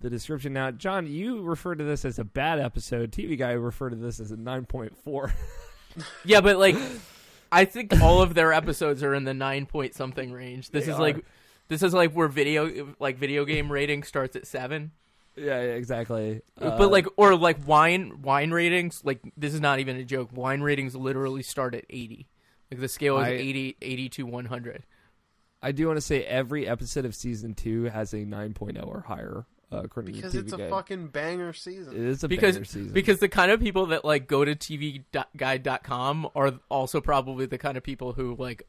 the 0.01 0.11
description. 0.11 0.53
Now, 0.53 0.71
John, 0.71 1.07
you 1.07 1.43
refer 1.43 1.75
to 1.75 1.85
this 1.85 2.05
as 2.05 2.19
a 2.19 2.25
bad 2.25 2.59
episode. 2.61 3.13
TV 3.13 3.39
Guy 3.39 3.53
referred 3.53 3.91
to 3.91 3.97
this 3.97 4.21
as 4.21 4.31
a 4.33 4.37
9.4. 4.37 5.33
Yeah, 6.27 6.43
but 6.43 6.59
like, 6.59 6.77
I 7.51 7.65
think 7.65 7.99
all 8.03 8.21
of 8.21 8.35
their 8.35 8.53
episodes 8.53 9.03
are 9.03 9.15
in 9.15 9.25
the 9.25 9.33
nine 9.33 9.65
point 9.65 9.95
something 9.95 10.31
range. 10.31 10.69
This 10.71 10.85
They 10.85 10.93
is 10.93 10.99
are. 10.99 11.01
like, 11.03 11.25
this 11.69 11.83
is 11.83 11.95
like 11.95 12.13
where 12.13 12.29
video 12.29 12.95
like 13.01 13.17
video 13.17 13.47
game 13.47 13.73
rating 13.73 14.03
starts 14.03 14.37
at 14.37 14.47
seven. 14.47 14.91
yeah, 15.37 15.63
yeah, 15.63 15.69
exactly. 15.73 16.43
Uh, 16.61 16.77
but 16.77 16.91
like, 16.91 17.07
or 17.17 17.35
like 17.35 17.67
wine 17.67 18.21
wine 18.21 18.51
ratings. 18.51 19.01
Like 19.07 19.21
this 19.39 19.55
is 19.55 19.61
not 19.63 19.79
even 19.81 19.97
a 19.97 20.05
joke. 20.05 20.29
Wine 20.35 20.61
ratings 20.61 20.95
literally 20.95 21.43
start 21.43 21.75
at 21.75 21.87
eighty. 21.89 22.27
Like 22.71 22.81
the 22.81 22.89
scale 22.89 23.17
is 23.19 23.29
I- 23.29 23.31
80, 23.31 23.77
80 23.81 24.09
to 24.11 24.27
one 24.27 24.45
hundred. 24.45 24.85
I 25.63 25.73
do 25.73 25.87
want 25.87 25.97
to 25.97 26.03
say 26.03 26.25
every 26.25 26.69
episode 26.69 27.07
of 27.07 27.15
season 27.15 27.55
two 27.55 27.85
has 27.85 28.13
a 28.13 28.19
9.0 28.19 28.87
or 28.87 29.01
higher, 29.09 29.47
uh, 29.73 29.83
according 29.85 30.15
Because 30.15 30.33
to 30.33 30.39
TV 30.39 30.45
it's 30.45 30.53
a 30.53 30.57
Guide. 30.59 30.71
fucking 30.71 31.07
banger 31.09 31.53
season. 31.53 31.95
It 31.95 32.03
is 32.03 32.25
a 32.25 32.29
Because 32.29 32.55
banger 32.57 32.65
season. 32.65 32.93
because 32.93 33.19
the 33.21 33.29
kind 33.29 33.51
of 33.51 33.61
people 33.61 33.87
that 33.87 34.05
like 34.05 34.27
go 34.27 34.45
to 34.45 34.55
tvguide.com 34.55 36.29
are 36.35 36.55
also 36.69 37.01
probably 37.01 37.47
the 37.47 37.59
kind 37.59 37.77
of 37.77 37.83
people 37.83 38.13
who 38.13 38.35
like 38.37 38.67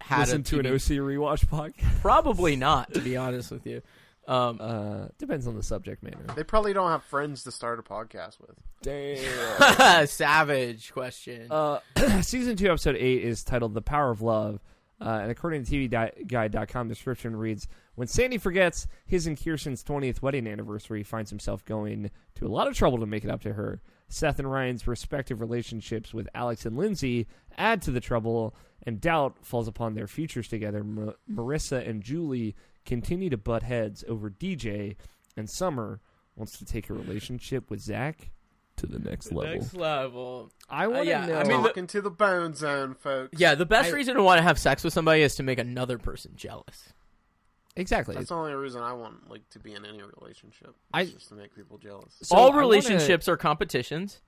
had 0.00 0.20
listen 0.20 0.40
a 0.42 0.44
to 0.44 0.60
an 0.60 0.66
OC 0.66 1.00
rewatch 1.02 1.46
podcast. 1.46 2.00
Probably 2.00 2.56
not, 2.68 2.92
to 2.94 3.00
be 3.00 3.16
honest 3.16 3.50
with 3.50 3.66
you. 3.66 3.82
Um, 4.28 4.58
Uh, 4.60 5.08
depends 5.18 5.46
on 5.46 5.54
the 5.56 5.62
subject 5.62 6.02
matter. 6.02 6.18
They 6.34 6.42
probably 6.42 6.72
don't 6.72 6.90
have 6.90 7.04
friends 7.04 7.44
to 7.44 7.52
start 7.52 7.78
a 7.78 7.82
podcast 7.82 8.40
with. 8.40 8.56
Damn. 8.82 10.06
savage 10.08 10.92
question. 10.92 11.46
Uh, 11.50 11.78
season 12.22 12.56
two, 12.56 12.68
episode 12.68 12.96
eight 12.96 13.22
is 13.22 13.44
titled 13.44 13.74
"The 13.74 13.82
Power 13.82 14.10
of 14.10 14.22
Love," 14.22 14.60
uh, 15.00 15.18
and 15.22 15.30
according 15.30 15.64
to 15.64 15.88
TVGuide.com, 15.88 16.88
description 16.88 17.36
reads: 17.36 17.68
When 17.94 18.08
Sandy 18.08 18.38
forgets 18.38 18.86
his 19.04 19.26
and 19.26 19.42
Kirsten's 19.42 19.84
20th 19.84 20.22
wedding 20.22 20.46
anniversary, 20.46 21.00
he 21.00 21.04
finds 21.04 21.30
himself 21.30 21.64
going 21.64 22.10
to 22.36 22.46
a 22.46 22.48
lot 22.48 22.68
of 22.68 22.74
trouble 22.74 22.98
to 22.98 23.06
make 23.06 23.24
it 23.24 23.30
up 23.30 23.42
to 23.42 23.52
her. 23.54 23.82
Seth 24.08 24.38
and 24.38 24.50
Ryan's 24.50 24.86
respective 24.86 25.40
relationships 25.40 26.14
with 26.14 26.28
Alex 26.34 26.64
and 26.64 26.76
Lindsay 26.76 27.26
add 27.58 27.82
to 27.82 27.90
the 27.90 28.00
trouble, 28.00 28.54
and 28.84 29.00
doubt 29.00 29.36
falls 29.42 29.68
upon 29.68 29.94
their 29.94 30.06
futures 30.06 30.48
together. 30.48 30.84
Ma- 30.84 31.12
Marissa 31.30 31.86
and 31.86 32.02
Julie 32.02 32.54
continue 32.84 33.28
to 33.30 33.36
butt 33.36 33.64
heads 33.64 34.04
over 34.08 34.30
DJ, 34.30 34.96
and 35.36 35.50
Summer 35.50 36.00
wants 36.36 36.56
to 36.58 36.64
take 36.64 36.86
her 36.86 36.94
relationship 36.94 37.70
with 37.70 37.80
Zach 37.80 38.30
to 38.76 38.86
the 38.86 38.98
next 38.98 39.32
level. 39.32 39.54
Next 39.54 39.74
level. 39.74 40.50
I 40.68 40.86
want 40.86 41.04
to 41.04 41.08
yeah, 41.08 41.26
know. 41.26 41.38
I 41.38 41.44
mean, 41.44 41.62
the- 41.62 41.86
to 41.86 42.00
the 42.00 42.10
bone 42.10 42.54
zone, 42.54 42.94
folks. 42.94 43.38
Yeah, 43.38 43.54
the 43.54 43.66
best 43.66 43.90
I- 43.90 43.94
reason 43.94 44.14
to 44.16 44.22
want 44.22 44.38
to 44.38 44.42
have 44.42 44.58
sex 44.58 44.84
with 44.84 44.92
somebody 44.92 45.22
is 45.22 45.34
to 45.36 45.42
make 45.42 45.58
another 45.58 45.98
person 45.98 46.32
jealous. 46.36 46.92
exactly. 47.74 48.14
That's 48.14 48.28
the 48.30 48.34
only 48.34 48.54
reason 48.54 48.80
I 48.82 48.92
want 48.94 49.28
like 49.30 49.48
to 49.50 49.58
be 49.58 49.72
in 49.74 49.84
any 49.84 50.00
relationship. 50.20 50.74
I- 50.94 51.02
It's 51.02 51.12
just 51.12 51.28
to 51.28 51.34
make 51.34 51.54
people 51.54 51.78
jealous. 51.78 52.14
So 52.22 52.34
All 52.36 52.46
I 52.46 52.48
wanna- 52.48 52.60
relationships 52.60 53.28
are 53.28 53.36
competitions. 53.36 54.20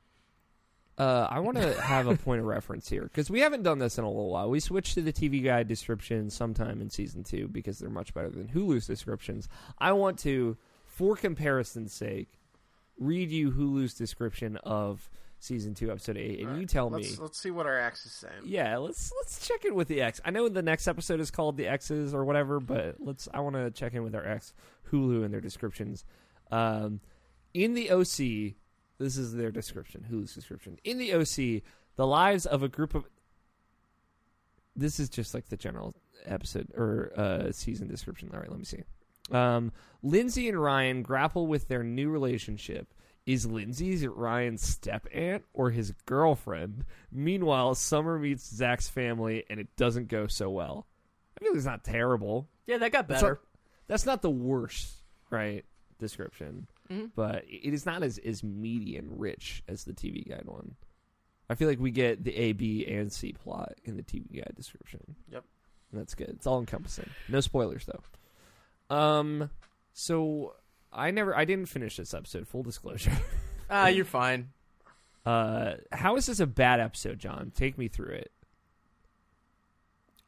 uh, 0.98 1.28
I 1.30 1.38
want 1.40 1.56
to 1.58 1.80
have 1.80 2.08
a 2.08 2.16
point 2.16 2.40
of 2.40 2.46
reference 2.56 2.88
here 2.88 3.04
because 3.04 3.30
we 3.30 3.40
haven't 3.40 3.62
done 3.62 3.78
this 3.78 3.98
in 3.98 4.04
a 4.04 4.08
little 4.08 4.30
while. 4.30 4.50
We 4.50 4.60
switched 4.60 4.94
to 4.94 5.00
the 5.02 5.12
TV 5.12 5.42
Guide 5.44 5.68
description 5.68 6.28
sometime 6.28 6.80
in 6.80 6.90
season 6.90 7.22
two 7.24 7.46
because 7.48 7.78
they're 7.78 7.88
much 7.88 8.12
better 8.14 8.30
than 8.30 8.48
Hulu's 8.48 8.86
descriptions. 8.86 9.48
I 9.78 9.92
want 9.92 10.18
to, 10.20 10.56
for 10.86 11.14
comparison's 11.16 11.92
sake, 11.92 12.37
read 12.98 13.30
you 13.30 13.50
Hulu's 13.50 13.94
description 13.94 14.56
of 14.58 15.08
season 15.40 15.74
two, 15.74 15.90
episode 15.90 16.16
eight, 16.16 16.40
and 16.40 16.60
you 16.60 16.66
tell 16.66 16.90
me. 16.90 17.02
Let's, 17.02 17.18
let's 17.18 17.38
see 17.38 17.50
what 17.50 17.66
our 17.66 17.78
X 17.78 18.04
is 18.06 18.12
saying. 18.12 18.42
Yeah, 18.44 18.76
let's 18.78 19.12
let's 19.20 19.46
check 19.46 19.64
in 19.64 19.74
with 19.74 19.88
the 19.88 20.02
X. 20.02 20.20
I 20.24 20.30
know 20.30 20.48
the 20.48 20.62
next 20.62 20.88
episode 20.88 21.20
is 21.20 21.30
called 21.30 21.56
the 21.56 21.66
X's 21.66 22.14
or 22.14 22.24
whatever, 22.24 22.60
but 22.60 22.96
let's. 22.98 23.28
I 23.32 23.40
want 23.40 23.56
to 23.56 23.70
check 23.70 23.94
in 23.94 24.02
with 24.02 24.14
our 24.14 24.26
X 24.26 24.52
Hulu 24.90 25.24
and 25.24 25.32
their 25.32 25.40
descriptions. 25.40 26.04
Um, 26.50 27.00
in 27.54 27.74
the 27.74 27.90
OC, 27.90 28.54
this 28.98 29.16
is 29.16 29.34
their 29.34 29.50
description. 29.50 30.06
Hulu's 30.10 30.34
description. 30.34 30.78
In 30.84 30.98
the 30.98 31.14
OC, 31.14 31.62
the 31.96 32.06
lives 32.06 32.46
of 32.46 32.62
a 32.62 32.68
group 32.68 32.94
of. 32.94 33.04
This 34.76 35.00
is 35.00 35.08
just 35.08 35.34
like 35.34 35.48
the 35.48 35.56
general 35.56 35.94
episode 36.24 36.68
or 36.76 37.12
uh, 37.16 37.52
season 37.52 37.88
description. 37.88 38.30
All 38.32 38.40
right, 38.40 38.50
let 38.50 38.58
me 38.58 38.64
see. 38.64 38.82
Um, 39.30 39.72
Lindsay 40.02 40.48
and 40.48 40.60
Ryan 40.60 41.02
grapple 41.02 41.46
with 41.46 41.68
their 41.68 41.82
new 41.82 42.08
relationship. 42.10 42.94
Is 43.26 43.44
Lindsay's 43.44 44.06
Ryan's 44.06 44.62
step 44.62 45.06
aunt 45.12 45.44
or 45.52 45.70
his 45.70 45.92
girlfriend? 46.06 46.84
Meanwhile, 47.12 47.74
Summer 47.74 48.18
meets 48.18 48.48
Zach's 48.48 48.88
family 48.88 49.44
and 49.50 49.60
it 49.60 49.68
doesn't 49.76 50.08
go 50.08 50.26
so 50.28 50.48
well. 50.48 50.86
I 51.38 51.44
feel 51.44 51.52
it's 51.54 51.66
not 51.66 51.84
terrible. 51.84 52.48
Yeah, 52.66 52.78
that 52.78 52.90
got 52.92 53.06
That's 53.06 53.20
better. 53.22 53.34
not, 53.34 53.40
that's 53.86 54.06
not 54.06 54.22
the 54.22 54.30
worst, 54.30 54.92
right? 55.30 55.64
Description, 55.98 56.68
Mhm. 56.90 57.10
but 57.14 57.44
it 57.48 57.74
is 57.74 57.84
not 57.84 58.02
as 58.02 58.18
as 58.18 58.42
meaty 58.44 58.96
and 58.96 59.18
rich 59.20 59.62
as 59.68 59.84
the 59.84 59.92
TV 59.92 60.22
guide 60.26 60.46
one. 60.46 60.76
I 61.50 61.54
feel 61.54 61.68
like 61.68 61.80
we 61.80 61.90
get 61.90 62.22
the 62.24 62.34
A, 62.36 62.52
B, 62.52 62.86
and 62.86 63.12
C 63.12 63.32
plot 63.32 63.74
in 63.84 63.96
the 63.96 64.02
TV 64.02 64.36
guide 64.36 64.52
description. 64.54 65.16
Yep. 65.32 65.44
And 65.92 66.00
that's 66.00 66.14
good. 66.14 66.28
It's 66.30 66.46
all 66.46 66.60
encompassing. 66.60 67.10
No 67.28 67.40
spoilers 67.40 67.84
though. 67.84 68.00
Um, 68.90 69.50
so 69.92 70.54
I 70.92 71.10
never, 71.10 71.36
I 71.36 71.44
didn't 71.44 71.66
finish 71.66 71.96
this 71.96 72.14
episode. 72.14 72.46
Full 72.48 72.62
disclosure. 72.62 73.12
Ah, 73.70 73.88
you're 73.88 74.06
fine. 74.06 74.48
Uh, 75.26 75.74
how 75.92 76.16
is 76.16 76.24
this 76.24 76.40
a 76.40 76.46
bad 76.46 76.80
episode, 76.80 77.18
John? 77.18 77.52
Take 77.54 77.76
me 77.76 77.86
through 77.88 78.14
it. 78.14 78.32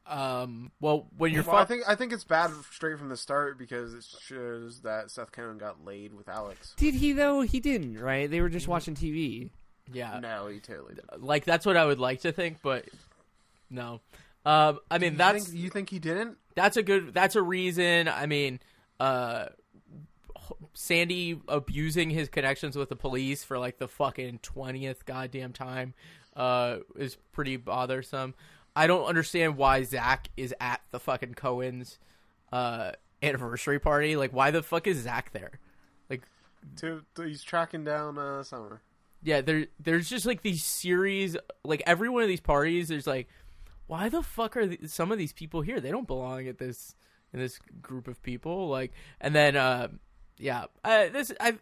Um, 0.07 0.73
well, 0.81 1.07
when 1.17 1.33
you're 1.33 1.43
Well, 1.45 1.57
I 1.57 1.65
fu- 1.65 1.69
think 1.69 1.89
I 1.89 1.95
think 1.95 2.13
it's 2.13 2.25
bad 2.25 2.51
straight 2.73 2.99
from 2.99 3.09
the 3.11 3.17
start 3.17 3.59
because 3.59 3.95
it 3.95 4.05
shows 4.21 4.81
that 4.83 5.11
Seth 5.11 5.31
Cohen 5.31 5.57
got 5.57 5.85
laid 5.85 6.15
with 6.15 6.29
Alex. 6.29 6.75
Did 6.77 6.95
he 6.95 7.13
though? 7.13 7.43
He 7.43 7.61
didn't, 7.61 7.99
right? 7.99 8.29
They 8.31 8.41
were 8.41 8.49
just 8.49 8.67
watching 8.67 8.95
TV. 8.95 9.51
yeah, 9.93 10.19
no, 10.21 10.49
he 10.49 10.59
totally 10.59 10.95
did. 10.97 11.05
like 11.19 11.45
that's 11.45 11.65
what 11.65 11.77
I 11.77 11.87
would 11.87 12.01
like 12.01 12.21
to 12.23 12.33
think, 12.33 12.59
but 12.61 12.87
no. 13.71 14.01
Um, 14.45 14.81
I 14.91 14.99
mean 14.99 15.13
You 15.13 15.19
that's 15.19 15.47
think, 15.49 15.59
you 15.63 15.71
think 15.71 15.91
he 15.91 15.99
didn't? 16.01 16.39
That's 16.55 16.77
a 16.77 16.83
good 16.83 17.13
that's 17.15 17.37
a 17.37 17.43
reason. 17.43 18.09
I 18.09 18.27
mean, 18.27 18.61
uh, 18.99 19.47
Sandy 20.75 21.41
abusing 21.49 22.11
his 22.11 22.29
connections 22.29 22.77
with 22.77 22.89
the 22.89 22.97
police 22.97 23.45
for 23.45 23.59
like 23.59 23.79
the 23.79 23.89
fucking 23.89 24.41
twentieth 24.43 25.05
goddamn 25.05 25.53
time, 25.53 25.95
uh, 26.37 26.79
is 26.97 27.17
pretty 27.33 27.57
bothersome. 27.57 28.35
I 28.75 28.87
don't 28.87 29.05
understand 29.05 29.57
why 29.57 29.83
Zach 29.83 30.29
is 30.37 30.55
at 30.61 30.81
the 30.91 31.01
fucking 31.01 31.35
Cohen's 31.35 31.99
uh 32.53 32.93
anniversary 33.23 33.79
party. 33.79 34.17
Like, 34.17 34.33
why 34.33 34.51
the 34.51 34.63
fuck 34.63 34.87
is 34.87 34.99
Zach 34.99 35.33
there? 35.33 35.61
Like, 36.09 36.23
To, 36.77 37.03
to- 37.17 37.23
he's 37.23 37.43
tracking 37.43 37.85
down 37.85 38.17
uh, 38.19 38.43
Summer. 38.43 38.81
yeah, 39.23 39.41
there 39.41 39.67
there's 39.79 40.09
just 40.09 40.25
like 40.27 40.43
these 40.43 40.65
series, 40.65 41.37
like 41.65 41.83
every 41.87 42.09
one 42.09 42.23
of 42.23 42.29
these 42.29 42.41
parties. 42.41 42.89
There's 42.89 43.07
like, 43.07 43.29
why 43.91 44.09
the 44.09 44.23
fuck 44.23 44.57
are 44.57 44.69
th- 44.69 44.87
some 44.87 45.11
of 45.11 45.19
these 45.19 45.33
people 45.33 45.63
here? 45.63 45.81
They 45.81 45.91
don't 45.91 46.07
belong 46.07 46.47
at 46.47 46.59
this 46.59 46.95
in 47.33 47.41
this 47.41 47.59
group 47.83 48.07
of 48.07 48.23
people. 48.23 48.69
Like, 48.69 48.93
and 49.21 49.35
then 49.35 49.57
uh, 49.57 49.89
yeah, 50.39 50.67
uh, 50.85 51.09
this 51.09 51.33
I 51.41 51.59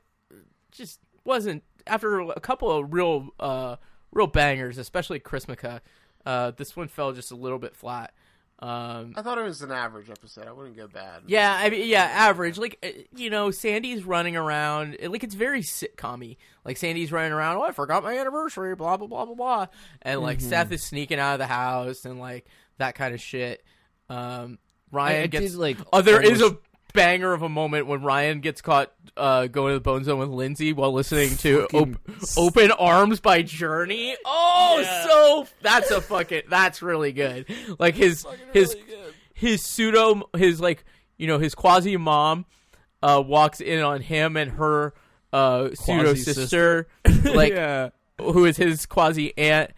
just 0.70 1.00
wasn't 1.24 1.62
after 1.86 2.20
a 2.20 2.40
couple 2.40 2.70
of 2.70 2.92
real 2.92 3.30
uh 3.40 3.76
real 4.12 4.26
bangers, 4.26 4.76
especially 4.76 5.20
Chrismukkah. 5.20 5.80
Uh, 6.26 6.50
this 6.50 6.76
one 6.76 6.88
fell 6.88 7.12
just 7.12 7.30
a 7.30 7.34
little 7.34 7.58
bit 7.58 7.74
flat. 7.74 8.12
Um, 8.60 9.12
I 9.16 9.22
thought 9.22 9.38
it 9.38 9.44
was 9.44 9.62
an 9.62 9.70
average 9.70 10.10
episode. 10.10 10.48
I 10.48 10.52
wouldn't 10.52 10.76
go 10.76 10.88
bad. 10.88 11.22
yeah, 11.28 11.56
I 11.60 11.70
mean, 11.70 11.88
yeah, 11.88 12.02
average. 12.02 12.58
Like, 12.58 12.76
uh, 12.82 12.88
you 13.14 13.30
know, 13.30 13.52
Sandy's 13.52 14.02
running 14.04 14.34
around. 14.36 14.96
Like, 15.00 15.22
it's 15.22 15.36
very 15.36 15.62
sitcom 15.62 16.36
Like, 16.64 16.76
Sandy's 16.76 17.12
running 17.12 17.30
around. 17.32 17.58
Oh, 17.58 17.62
I 17.62 17.70
forgot 17.70 18.02
my 18.02 18.18
anniversary. 18.18 18.74
Blah 18.74 18.96
blah 18.96 19.06
blah 19.06 19.26
blah 19.26 19.34
blah. 19.36 19.66
And 20.02 20.20
like, 20.22 20.38
Mm-hmm. 20.38 20.48
Seth 20.48 20.72
is 20.72 20.82
sneaking 20.82 21.20
out 21.20 21.34
of 21.34 21.38
the 21.38 21.46
house 21.46 22.04
and 22.04 22.18
like 22.18 22.46
that 22.78 22.96
kind 22.96 23.14
of 23.14 23.20
shit. 23.20 23.62
Um, 24.08 24.58
Ryan 24.90 25.20
I- 25.20 25.24
I 25.24 25.26
gets 25.28 25.50
did, 25.52 25.58
like, 25.58 25.76
Oh, 25.92 26.02
there 26.02 26.20
is 26.20 26.40
a 26.40 26.44
almost- 26.46 26.62
banger 26.92 27.32
of 27.32 27.42
a 27.42 27.48
moment 27.48 27.86
when 27.86 28.02
Ryan 28.02 28.40
gets 28.40 28.60
caught 28.60 28.92
uh, 29.16 29.46
going 29.46 29.72
to 29.72 29.74
the 29.74 29.80
bone 29.80 30.04
zone 30.04 30.18
with 30.18 30.28
Lindsay 30.30 30.72
while 30.72 30.92
listening 30.92 31.36
to 31.38 31.62
Fucking 31.62 31.96
op- 32.08 32.38
"Open 32.38 32.70
Arms" 32.72 33.20
by 33.20 33.42
Journey. 33.42 34.16
Oh, 34.24 34.82
so 35.06 35.52
that's 35.62 35.90
a 35.90 36.00
fucking 36.00 36.42
that's 36.48 36.82
really 36.82 37.12
good. 37.12 37.46
Like 37.78 37.94
his 37.94 38.26
his 38.52 38.76
his 39.34 39.62
pseudo 39.62 40.28
his 40.36 40.60
like 40.60 40.84
you 41.16 41.26
know 41.26 41.38
his 41.38 41.54
quasi 41.54 41.96
mom 41.96 42.46
uh 43.02 43.22
walks 43.24 43.60
in 43.60 43.80
on 43.80 44.00
him 44.00 44.36
and 44.36 44.52
her 44.52 44.94
uh 45.32 45.68
pseudo 45.74 46.14
sister 46.14 46.88
like 47.24 47.52
yeah. 47.52 47.90
who 48.20 48.44
is 48.46 48.56
his 48.56 48.86
quasi 48.86 49.36
aunt 49.38 49.70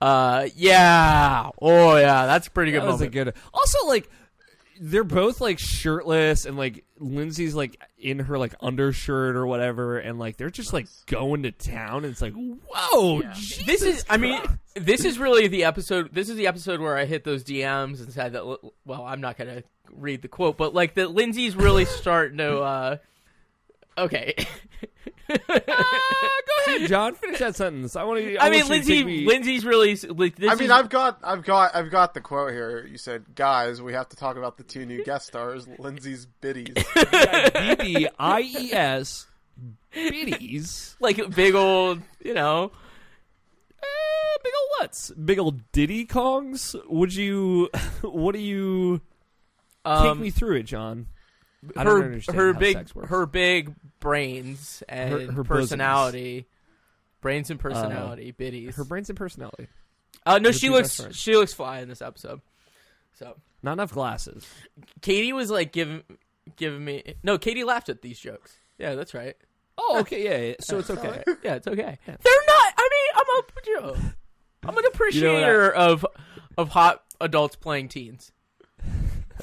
uh 0.00 0.46
yeah 0.54 1.48
oh 1.62 1.96
yeah 1.96 2.26
that's 2.26 2.48
a 2.48 2.50
pretty 2.50 2.72
good 2.72 2.82
That 2.82 2.88
was 2.88 3.00
a 3.00 3.08
good. 3.08 3.32
Also, 3.54 3.86
like 3.86 4.10
they're 4.80 5.04
both 5.04 5.40
like 5.40 5.58
shirtless, 5.58 6.46
and 6.46 6.56
like 6.56 6.84
Lindsay's 6.98 7.54
like 7.54 7.80
in 7.98 8.18
her 8.20 8.38
like 8.38 8.54
undershirt 8.60 9.36
or 9.36 9.46
whatever, 9.46 9.98
and 9.98 10.18
like 10.18 10.36
they're 10.36 10.50
just 10.50 10.72
like 10.72 10.86
going 11.06 11.44
to 11.44 11.52
town. 11.52 12.04
And 12.04 12.12
it's 12.12 12.22
like, 12.22 12.34
whoa, 12.34 13.22
this 13.66 13.82
is 13.82 14.04
i 14.08 14.16
mean 14.16 14.40
this 14.74 15.04
is 15.04 15.18
really 15.18 15.48
the 15.48 15.64
episode 15.64 16.12
this 16.12 16.28
is 16.28 16.36
the 16.36 16.46
episode 16.46 16.80
where 16.80 16.96
i 16.96 17.04
hit 17.04 17.24
those 17.24 17.44
dms 17.44 18.00
and 18.00 18.12
said 18.12 18.32
that 18.32 18.44
well 18.84 19.04
i'm 19.04 19.20
not 19.20 19.36
gonna 19.36 19.62
read 19.92 20.22
the 20.22 20.28
quote 20.28 20.56
but 20.56 20.74
like 20.74 20.94
that 20.94 21.10
lindsay's 21.10 21.56
really 21.56 21.84
starting 21.84 22.38
to 22.38 22.58
uh 22.60 22.96
okay 23.98 24.34
Ah, 25.28 25.36
go 25.48 26.72
ahead, 26.76 26.88
John. 26.88 27.14
Finish 27.16 27.40
that 27.40 27.56
sentence. 27.56 27.96
I 27.96 28.04
want 28.04 28.20
to. 28.22 28.38
I 28.38 28.48
mean, 28.48 28.68
Lindsay. 28.68 29.26
Lindsay's 29.26 29.64
really. 29.64 29.96
Like, 29.96 30.36
this 30.36 30.50
I 30.50 30.54
mean, 30.54 30.64
is- 30.66 30.70
I've 30.70 30.88
got, 30.88 31.18
I've 31.24 31.42
got, 31.42 31.74
I've 31.74 31.90
got 31.90 32.14
the 32.14 32.20
quote 32.20 32.52
here. 32.52 32.86
You 32.88 32.96
said, 32.96 33.34
"Guys, 33.34 33.82
we 33.82 33.92
have 33.94 34.08
to 34.10 34.16
talk 34.16 34.36
about 34.36 34.56
the 34.56 34.62
two 34.62 34.86
new 34.86 35.02
guest 35.04 35.26
stars, 35.26 35.66
Lindsay's 35.80 36.26
biddies." 36.26 36.74
B 36.94 37.74
B 37.80 38.08
I 38.20 38.40
E 38.42 38.72
S. 38.72 39.26
Biddies. 39.92 40.96
like 41.00 41.34
big 41.34 41.56
old, 41.56 42.02
you 42.22 42.34
know. 42.34 42.70
Eh, 43.82 44.36
big 44.44 44.52
old 44.54 44.68
what's 44.78 45.10
big 45.10 45.38
old 45.40 45.72
Diddy 45.72 46.06
Kongs? 46.06 46.76
Would 46.88 47.12
you? 47.14 47.68
What 48.02 48.32
do 48.34 48.40
you? 48.40 48.98
Take 49.84 49.94
Um, 49.94 50.20
me 50.20 50.30
through 50.30 50.56
it, 50.58 50.64
John. 50.64 51.06
I 51.76 51.84
don't 51.84 52.00
her 52.00 52.04
understand 52.06 52.38
her 52.38 52.52
how 52.52 52.58
big 52.58 52.76
sex 52.76 52.94
works. 52.94 53.08
her 53.10 53.26
big 53.26 53.74
brains 54.00 54.82
and 54.88 55.12
Her- 55.12 55.32
her 55.32 55.44
personality, 55.44 56.46
brains 57.20 57.50
and 57.50 57.58
personality, 57.58 58.30
biddies. 58.30 58.76
her 58.76 58.84
brains 58.84 59.08
and 59.10 59.16
personality. 59.18 59.68
uh, 60.24 60.38
no, 60.38 60.50
her 60.50 60.52
she 60.52 60.66
two 60.68 60.72
looks 60.72 60.96
friends. 61.00 61.16
she 61.16 61.36
looks 61.36 61.52
fly 61.54 61.80
in 61.80 61.88
this 61.88 62.02
episode. 62.02 62.40
So 63.14 63.36
Not 63.62 63.72
enough 63.74 63.92
glasses. 63.92 64.46
Katie 65.00 65.32
was 65.32 65.50
like 65.50 65.72
giving 65.72 66.02
giving 66.56 66.84
me 66.84 67.14
no. 67.22 67.38
Katie 67.38 67.64
laughed 67.64 67.88
at 67.88 68.02
these 68.02 68.18
jokes. 68.18 68.54
Yeah, 68.78 68.94
that's 68.94 69.14
right. 69.14 69.36
Oh, 69.78 69.98
okay, 70.00 70.24
yeah. 70.24 70.48
yeah. 70.48 70.54
So 70.60 70.78
it's 70.78 70.90
okay. 70.96 71.22
Yeah, 71.42 71.54
it's 71.56 71.66
okay. 71.66 71.98
They're 72.06 72.14
not. 72.46 72.74
I 72.78 72.88
mean, 72.92 73.08
I'm 73.16 73.26
a 73.28 73.42
you 73.66 73.80
know, 73.80 73.96
I'm 74.64 74.76
an 74.78 74.84
appreciator 74.86 75.72
of 75.72 76.06
of 76.56 76.68
hot 76.68 77.02
adults 77.20 77.56
playing 77.56 77.88
teens. 77.88 78.30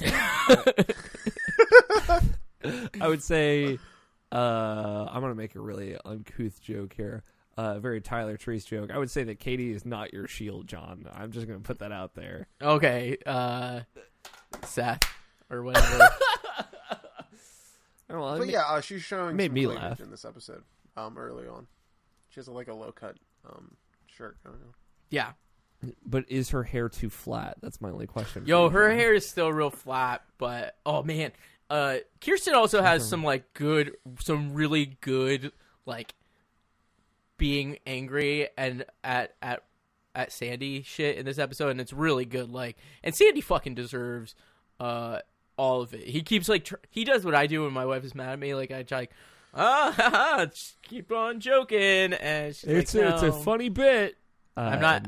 I 3.00 3.08
would 3.08 3.22
say 3.22 3.78
uh, 4.32 5.06
I'm 5.10 5.20
gonna 5.20 5.34
make 5.34 5.54
a 5.54 5.60
really 5.60 5.96
uncouth 6.04 6.60
joke 6.60 6.92
here. 6.94 7.22
Uh, 7.56 7.74
a 7.76 7.80
very 7.80 8.00
Tyler 8.00 8.36
Treese 8.36 8.66
joke. 8.66 8.90
I 8.90 8.98
would 8.98 9.10
say 9.10 9.22
that 9.24 9.38
Katie 9.38 9.70
is 9.72 9.84
not 9.86 10.12
your 10.12 10.26
shield, 10.26 10.66
John. 10.66 11.06
I'm 11.14 11.30
just 11.30 11.46
gonna 11.46 11.60
put 11.60 11.78
that 11.80 11.92
out 11.92 12.14
there. 12.14 12.48
Okay, 12.60 13.16
uh, 13.26 13.80
Seth 14.64 15.02
or 15.50 15.62
whatever. 15.62 16.08
Well, 18.10 18.28
I 18.28 18.32
but 18.38 18.42
mean- 18.42 18.50
yeah, 18.50 18.62
uh, 18.66 18.80
she's 18.80 19.02
showing 19.02 19.34
made 19.34 19.46
some 19.48 19.54
me 19.54 19.66
laugh. 19.66 19.98
in 19.98 20.10
this 20.10 20.24
episode. 20.24 20.62
Um, 20.96 21.18
early 21.18 21.48
on, 21.48 21.66
she 22.28 22.38
has 22.38 22.46
like 22.48 22.68
a 22.68 22.74
low 22.74 22.92
cut 22.92 23.16
um 23.48 23.76
shirt. 24.06 24.36
going 24.44 24.56
on. 24.56 24.74
yeah. 25.10 25.32
but 26.06 26.24
is 26.28 26.50
her 26.50 26.62
hair 26.62 26.88
too 26.88 27.10
flat? 27.10 27.56
That's 27.60 27.80
my 27.80 27.90
only 27.90 28.06
question. 28.06 28.44
Yo, 28.46 28.68
her 28.68 28.90
hair 28.94 29.14
is 29.14 29.28
still 29.28 29.52
real 29.52 29.70
flat, 29.70 30.22
but 30.38 30.76
oh 30.86 31.02
man, 31.02 31.32
uh, 31.70 31.96
Kirsten 32.20 32.54
also 32.54 32.82
has 32.82 33.06
some 33.08 33.22
like 33.24 33.52
good, 33.54 33.92
some 34.20 34.54
really 34.54 34.96
good 35.00 35.52
like 35.86 36.14
being 37.36 37.78
angry 37.86 38.48
and 38.56 38.84
at 39.02 39.34
at 39.42 39.62
at 40.14 40.32
Sandy 40.32 40.82
shit 40.82 41.16
in 41.16 41.24
this 41.26 41.38
episode, 41.38 41.70
and 41.70 41.80
it's 41.80 41.92
really 41.92 42.24
good. 42.24 42.50
Like, 42.50 42.76
and 43.02 43.14
Sandy 43.14 43.40
fucking 43.40 43.74
deserves 43.74 44.34
uh 44.80 45.18
all 45.56 45.82
of 45.82 45.94
it. 45.94 46.06
He 46.08 46.22
keeps 46.22 46.48
like 46.48 46.64
tr- 46.64 46.74
he 46.90 47.04
does 47.04 47.24
what 47.24 47.34
I 47.34 47.46
do 47.46 47.64
when 47.64 47.72
my 47.72 47.84
wife 47.86 48.04
is 48.04 48.14
mad 48.14 48.32
at 48.32 48.38
me. 48.38 48.54
Like 48.54 48.70
I 48.70 48.82
try, 48.82 48.98
like, 49.00 49.12
ah, 49.54 50.46
keep 50.82 51.10
on 51.12 51.40
joking, 51.40 52.12
and 52.12 52.50
It's 52.50 52.94
like, 52.94 53.04
a, 53.04 53.08
it's 53.14 53.22
a 53.22 53.32
funny 53.32 53.68
bit. 53.68 54.16
I'm 54.56 54.80
not- 54.80 55.06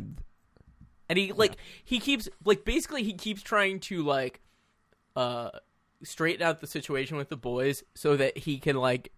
and 1.08 1.16
he 1.18 1.32
like 1.32 1.56
he 1.84 2.00
keeps 2.00 2.28
like 2.44 2.64
basically 2.64 3.04
he 3.04 3.12
keeps 3.12 3.40
trying 3.40 3.78
to 3.78 4.02
like 4.02 4.40
uh 5.14 5.50
straighten 6.02 6.46
out 6.46 6.60
the 6.60 6.66
situation 6.66 7.16
with 7.16 7.28
the 7.28 7.36
boys 7.36 7.82
so 7.94 8.16
that 8.16 8.36
he 8.38 8.58
can 8.58 8.76
like 8.76 9.12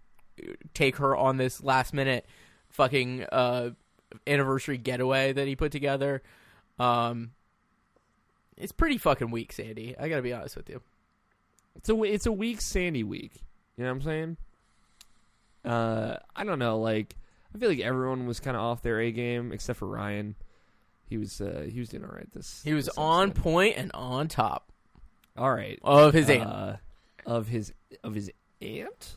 take 0.75 0.97
her 0.97 1.17
on 1.17 1.37
this 1.37 1.63
last 1.63 1.93
minute 1.93 2.27
fucking 2.69 3.25
uh 3.33 3.71
anniversary 4.27 4.79
getaway 4.79 5.33
that 5.33 5.47
he 5.49 5.57
put 5.57 5.73
together 5.73 6.23
um 6.79 7.33
it's 8.57 8.73
pretty 8.73 8.97
fucking 8.99 9.31
weak 9.31 9.53
sandy 9.53 9.97
i 9.99 10.09
gotta 10.09 10.23
be 10.23 10.33
honest 10.33 10.57
with 10.57 10.69
you 10.71 10.81
It's 11.77 11.89
a 11.89 12.03
it's 12.03 12.27
a 12.27 12.33
weak 12.33 12.61
Sandy 12.61 13.03
week. 13.05 13.43
You 13.77 13.85
know 13.85 13.91
what 13.91 13.97
I'm 13.97 14.03
saying? 14.03 14.37
Uh, 15.65 16.17
I 16.35 16.45
don't 16.45 16.59
know. 16.59 16.79
Like, 16.81 17.15
I 17.55 17.59
feel 17.59 17.69
like 17.69 17.81
everyone 17.81 18.27
was 18.27 18.41
kind 18.41 18.57
of 18.57 18.63
off 18.63 18.83
their 18.83 19.01
A 19.01 19.13
game 19.13 19.53
except 19.53 19.79
for 19.79 19.87
Ryan. 19.87 20.35
He 21.09 21.17
was 21.17 21.41
uh, 21.41 21.69
he 21.71 21.79
was 21.79 21.89
doing 21.89 22.05
all 22.05 22.11
right. 22.11 22.29
This 22.33 22.63
he 22.65 22.75
was 22.75 22.87
this 22.87 22.99
on 22.99 23.33
point 23.33 23.77
and 23.77 23.91
on 23.95 24.29
top 24.29 24.73
All 25.39 25.55
right. 25.55 25.79
of 25.83 26.13
his 26.13 26.29
aunt. 26.29 26.49
Uh, 26.49 26.77
of 27.27 27.49
his 27.49 27.73
of 28.03 28.15
his 28.15 28.31
aunt? 28.61 29.17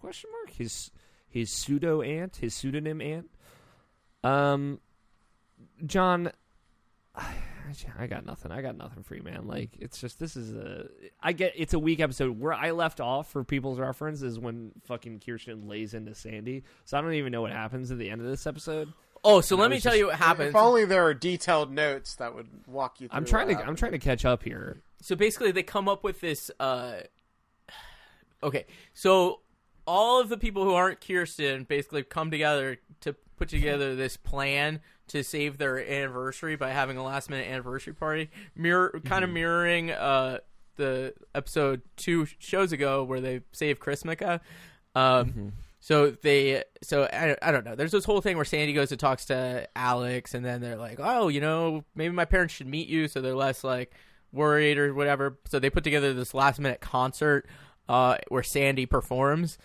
Question 0.00 0.30
mark. 0.30 0.50
His 0.50 0.90
his 1.28 1.50
pseudo 1.50 2.02
aunt. 2.02 2.36
His 2.36 2.54
pseudonym 2.54 3.00
aunt. 3.00 3.30
Um, 4.22 4.80
John. 5.84 6.32
I 7.98 8.06
got 8.06 8.26
nothing. 8.26 8.52
I 8.52 8.60
got 8.60 8.76
nothing 8.76 9.02
for 9.02 9.14
you, 9.14 9.22
man. 9.22 9.46
Like 9.46 9.70
it's 9.78 10.00
just 10.00 10.18
this 10.18 10.36
is 10.36 10.52
a. 10.52 10.88
I 11.22 11.32
get 11.32 11.52
it's 11.56 11.74
a 11.74 11.78
weak 11.78 12.00
episode. 12.00 12.38
Where 12.38 12.52
I 12.52 12.72
left 12.72 13.00
off 13.00 13.30
for 13.30 13.44
people's 13.44 13.78
reference 13.78 14.22
is 14.22 14.38
when 14.38 14.72
fucking 14.84 15.20
Kirsten 15.24 15.68
lays 15.68 15.94
into 15.94 16.14
Sandy. 16.14 16.64
So 16.84 16.98
I 16.98 17.00
don't 17.00 17.14
even 17.14 17.32
know 17.32 17.42
what 17.42 17.52
happens 17.52 17.90
at 17.90 17.98
the 17.98 18.10
end 18.10 18.20
of 18.20 18.26
this 18.26 18.46
episode. 18.46 18.92
Oh 19.24 19.40
so 19.40 19.56
let 19.56 19.70
me 19.70 19.78
tell 19.80 19.92
just- 19.92 19.98
you 19.98 20.06
what 20.06 20.16
happens 20.16 20.50
If 20.50 20.56
only 20.56 20.84
there 20.84 21.04
were 21.04 21.14
detailed 21.14 21.70
notes 21.70 22.16
that 22.16 22.34
would 22.34 22.48
walk 22.66 23.00
you 23.00 23.08
through. 23.08 23.16
I'm 23.16 23.24
trying 23.24 23.48
to. 23.56 23.62
I'm 23.64 23.76
trying 23.76 23.92
to 23.92 23.98
catch 23.98 24.24
up 24.24 24.42
here. 24.42 24.82
so 25.00 25.14
basically 25.16 25.52
they 25.52 25.62
come 25.62 25.88
up 25.88 26.02
with 26.04 26.20
this 26.20 26.50
uh 26.60 26.94
okay 28.42 28.66
so 28.94 29.40
all 29.86 30.20
of 30.20 30.28
the 30.28 30.36
people 30.38 30.64
who 30.64 30.74
aren't 30.74 31.00
kirsten 31.00 31.64
basically 31.64 32.02
come 32.02 32.30
together 32.30 32.78
to 33.00 33.14
put 33.36 33.48
together 33.48 33.94
this 33.96 34.16
plan 34.16 34.80
to 35.08 35.22
save 35.24 35.58
their 35.58 35.78
anniversary 35.78 36.56
by 36.56 36.70
having 36.70 36.96
a 36.96 37.04
last 37.04 37.28
minute 37.30 37.48
anniversary 37.48 37.92
party 37.92 38.30
mirror 38.54 39.00
kind 39.04 39.24
of 39.24 39.30
mirroring 39.30 39.90
uh 39.90 40.38
the 40.76 41.12
episode 41.34 41.82
two 41.96 42.26
shows 42.38 42.72
ago 42.72 43.04
where 43.04 43.20
they 43.20 43.40
saved 43.52 43.78
Chrismukkah. 43.80 44.40
um 44.94 45.52
so 45.84 46.10
they 46.12 46.62
so 46.82 47.02
I, 47.12 47.36
I 47.42 47.50
don't 47.50 47.64
know 47.64 47.74
there's 47.74 47.90
this 47.90 48.04
whole 48.04 48.20
thing 48.20 48.36
where 48.36 48.44
sandy 48.44 48.72
goes 48.72 48.92
and 48.92 49.00
talks 49.00 49.24
to 49.26 49.66
alex 49.76 50.32
and 50.32 50.44
then 50.44 50.60
they're 50.60 50.76
like 50.76 50.98
oh 51.02 51.26
you 51.28 51.40
know 51.40 51.82
maybe 51.96 52.14
my 52.14 52.24
parents 52.24 52.54
should 52.54 52.68
meet 52.68 52.88
you 52.88 53.08
so 53.08 53.20
they're 53.20 53.34
less 53.34 53.64
like 53.64 53.92
worried 54.32 54.78
or 54.78 54.94
whatever 54.94 55.38
so 55.50 55.58
they 55.58 55.68
put 55.70 55.82
together 55.84 56.14
this 56.14 56.32
last 56.34 56.60
minute 56.60 56.80
concert 56.80 57.46
uh 57.88 58.16
where 58.28 58.42
sandy 58.44 58.86
performs 58.86 59.58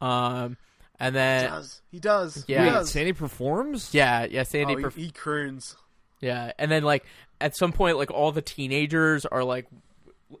um 0.00 0.56
and 1.00 1.14
He 1.14 1.18
then 1.18 1.50
does. 1.50 1.82
He 1.90 1.98
does. 1.98 2.44
Yeah. 2.46 2.60
He 2.62 2.68
Wait, 2.68 2.72
does. 2.74 2.90
Sandy 2.92 3.12
performs. 3.12 3.90
yeah 3.92 4.26
yeah 4.30 4.44
sandy 4.44 4.76
Oh, 4.84 4.88
he, 4.90 5.06
he 5.06 5.10
croons. 5.10 5.76
yeah 6.20 6.52
and 6.58 6.70
then 6.70 6.84
like 6.84 7.04
at 7.40 7.56
some 7.56 7.72
point 7.72 7.98
like 7.98 8.12
all 8.12 8.30
the 8.30 8.40
teenagers 8.42 9.26
are 9.26 9.42
like 9.42 9.66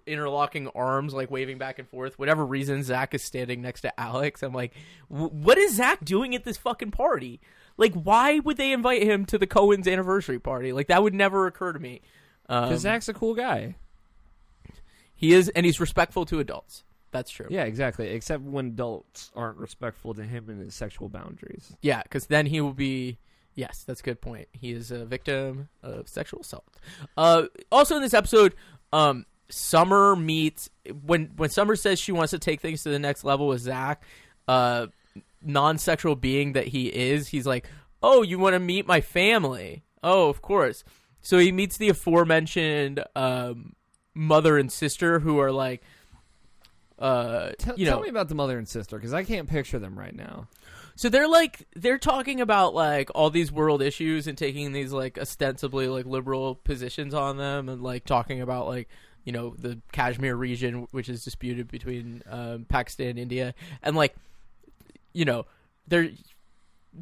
interlocking 0.06 0.68
arms 0.68 1.12
like 1.14 1.30
waving 1.30 1.58
back 1.58 1.78
and 1.78 1.88
forth 1.88 2.18
whatever 2.18 2.44
reason 2.44 2.82
zach 2.82 3.14
is 3.14 3.22
standing 3.22 3.60
next 3.62 3.80
to 3.82 4.00
alex 4.00 4.42
i'm 4.42 4.52
like 4.52 4.72
what 5.08 5.58
is 5.58 5.74
zach 5.76 6.04
doing 6.04 6.34
at 6.34 6.44
this 6.44 6.56
fucking 6.56 6.90
party 6.90 7.40
like 7.76 7.92
why 7.94 8.38
would 8.40 8.56
they 8.56 8.72
invite 8.72 9.02
him 9.02 9.24
to 9.24 9.38
the 9.38 9.46
cohen's 9.46 9.86
anniversary 9.88 10.38
party 10.38 10.72
like 10.72 10.88
that 10.88 11.02
would 11.02 11.14
never 11.14 11.46
occur 11.46 11.72
to 11.72 11.78
me 11.78 12.00
um, 12.48 12.68
Because 12.68 12.82
Zach's 12.82 13.08
a 13.08 13.14
cool 13.14 13.34
guy. 13.34 13.74
he 15.14 15.32
is 15.32 15.48
and 15.50 15.64
he's 15.64 15.80
respectful 15.80 16.24
to 16.26 16.40
adults 16.40 16.84
that's 17.10 17.30
true 17.30 17.46
Yeah, 17.48 17.62
exactly. 17.62 18.08
Except 18.08 18.42
when 18.42 18.66
adults 18.66 19.30
aren't 19.36 19.56
respectful 19.58 20.14
to 20.14 20.24
him 20.24 20.48
and 20.48 20.60
his 20.60 20.74
sexual 20.74 21.08
boundaries. 21.08 21.76
Yeah, 21.80 22.02
because 22.02 22.26
then 22.26 22.44
he 22.46 22.60
will 22.60 22.72
be. 22.74 23.18
Yes, 23.54 23.84
that's 23.86 24.00
a 24.00 24.02
good 24.02 24.20
point. 24.20 24.48
He 24.52 24.72
is 24.72 24.90
a 24.90 25.04
victim 25.04 25.68
of 25.80 26.08
sexual 26.08 26.40
assault. 26.40 26.64
Uh, 27.16 27.44
also 27.70 27.94
in 27.94 28.02
this 28.02 28.14
episode, 28.14 28.56
um, 28.92 29.26
Summer 29.54 30.16
meets 30.16 30.68
when 31.04 31.30
when 31.36 31.48
Summer 31.48 31.76
says 31.76 32.00
she 32.00 32.10
wants 32.10 32.32
to 32.32 32.38
take 32.38 32.60
things 32.60 32.82
to 32.82 32.90
the 32.90 32.98
next 32.98 33.22
level 33.22 33.46
with 33.46 33.60
Zach. 33.60 34.02
Uh, 34.48 34.88
non-sexual 35.42 36.16
being 36.16 36.54
that 36.54 36.66
he 36.66 36.88
is, 36.88 37.28
he's 37.28 37.46
like, 37.46 37.66
"Oh, 38.02 38.22
you 38.22 38.38
want 38.38 38.54
to 38.54 38.58
meet 38.58 38.86
my 38.86 39.00
family? 39.00 39.84
Oh, 40.02 40.28
of 40.28 40.42
course." 40.42 40.82
So 41.22 41.38
he 41.38 41.52
meets 41.52 41.76
the 41.76 41.88
aforementioned 41.88 43.04
um, 43.14 43.74
mother 44.12 44.58
and 44.58 44.70
sister 44.70 45.20
who 45.20 45.38
are 45.38 45.52
like, 45.52 45.82
uh, 46.98 47.52
Tell, 47.58 47.78
you 47.78 47.86
tell 47.86 48.00
me 48.00 48.08
about 48.08 48.28
the 48.28 48.34
mother 48.34 48.58
and 48.58 48.68
sister 48.68 48.96
because 48.96 49.14
I 49.14 49.22
can't 49.22 49.48
picture 49.48 49.78
them 49.78 49.98
right 49.98 50.14
now. 50.14 50.48
So 50.96 51.08
they're 51.08 51.28
like 51.28 51.66
they're 51.74 51.98
talking 51.98 52.40
about 52.40 52.74
like 52.74 53.10
all 53.14 53.30
these 53.30 53.50
world 53.50 53.82
issues 53.82 54.26
and 54.26 54.36
taking 54.36 54.72
these 54.72 54.92
like 54.92 55.16
ostensibly 55.16 55.88
like 55.88 56.06
liberal 56.06 56.56
positions 56.56 57.14
on 57.14 57.36
them 57.36 57.68
and 57.68 57.82
like 57.82 58.04
talking 58.04 58.40
about 58.40 58.66
like 58.66 58.88
you 59.24 59.32
know 59.32 59.54
the 59.58 59.78
Kashmir 59.92 60.36
region 60.36 60.86
which 60.90 61.08
is 61.08 61.24
disputed 61.24 61.68
between 61.70 62.22
um, 62.28 62.66
Pakistan 62.68 63.08
and 63.08 63.18
India 63.18 63.54
and 63.82 63.96
like 63.96 64.14
you 65.12 65.24
know 65.24 65.46
they're 65.88 66.10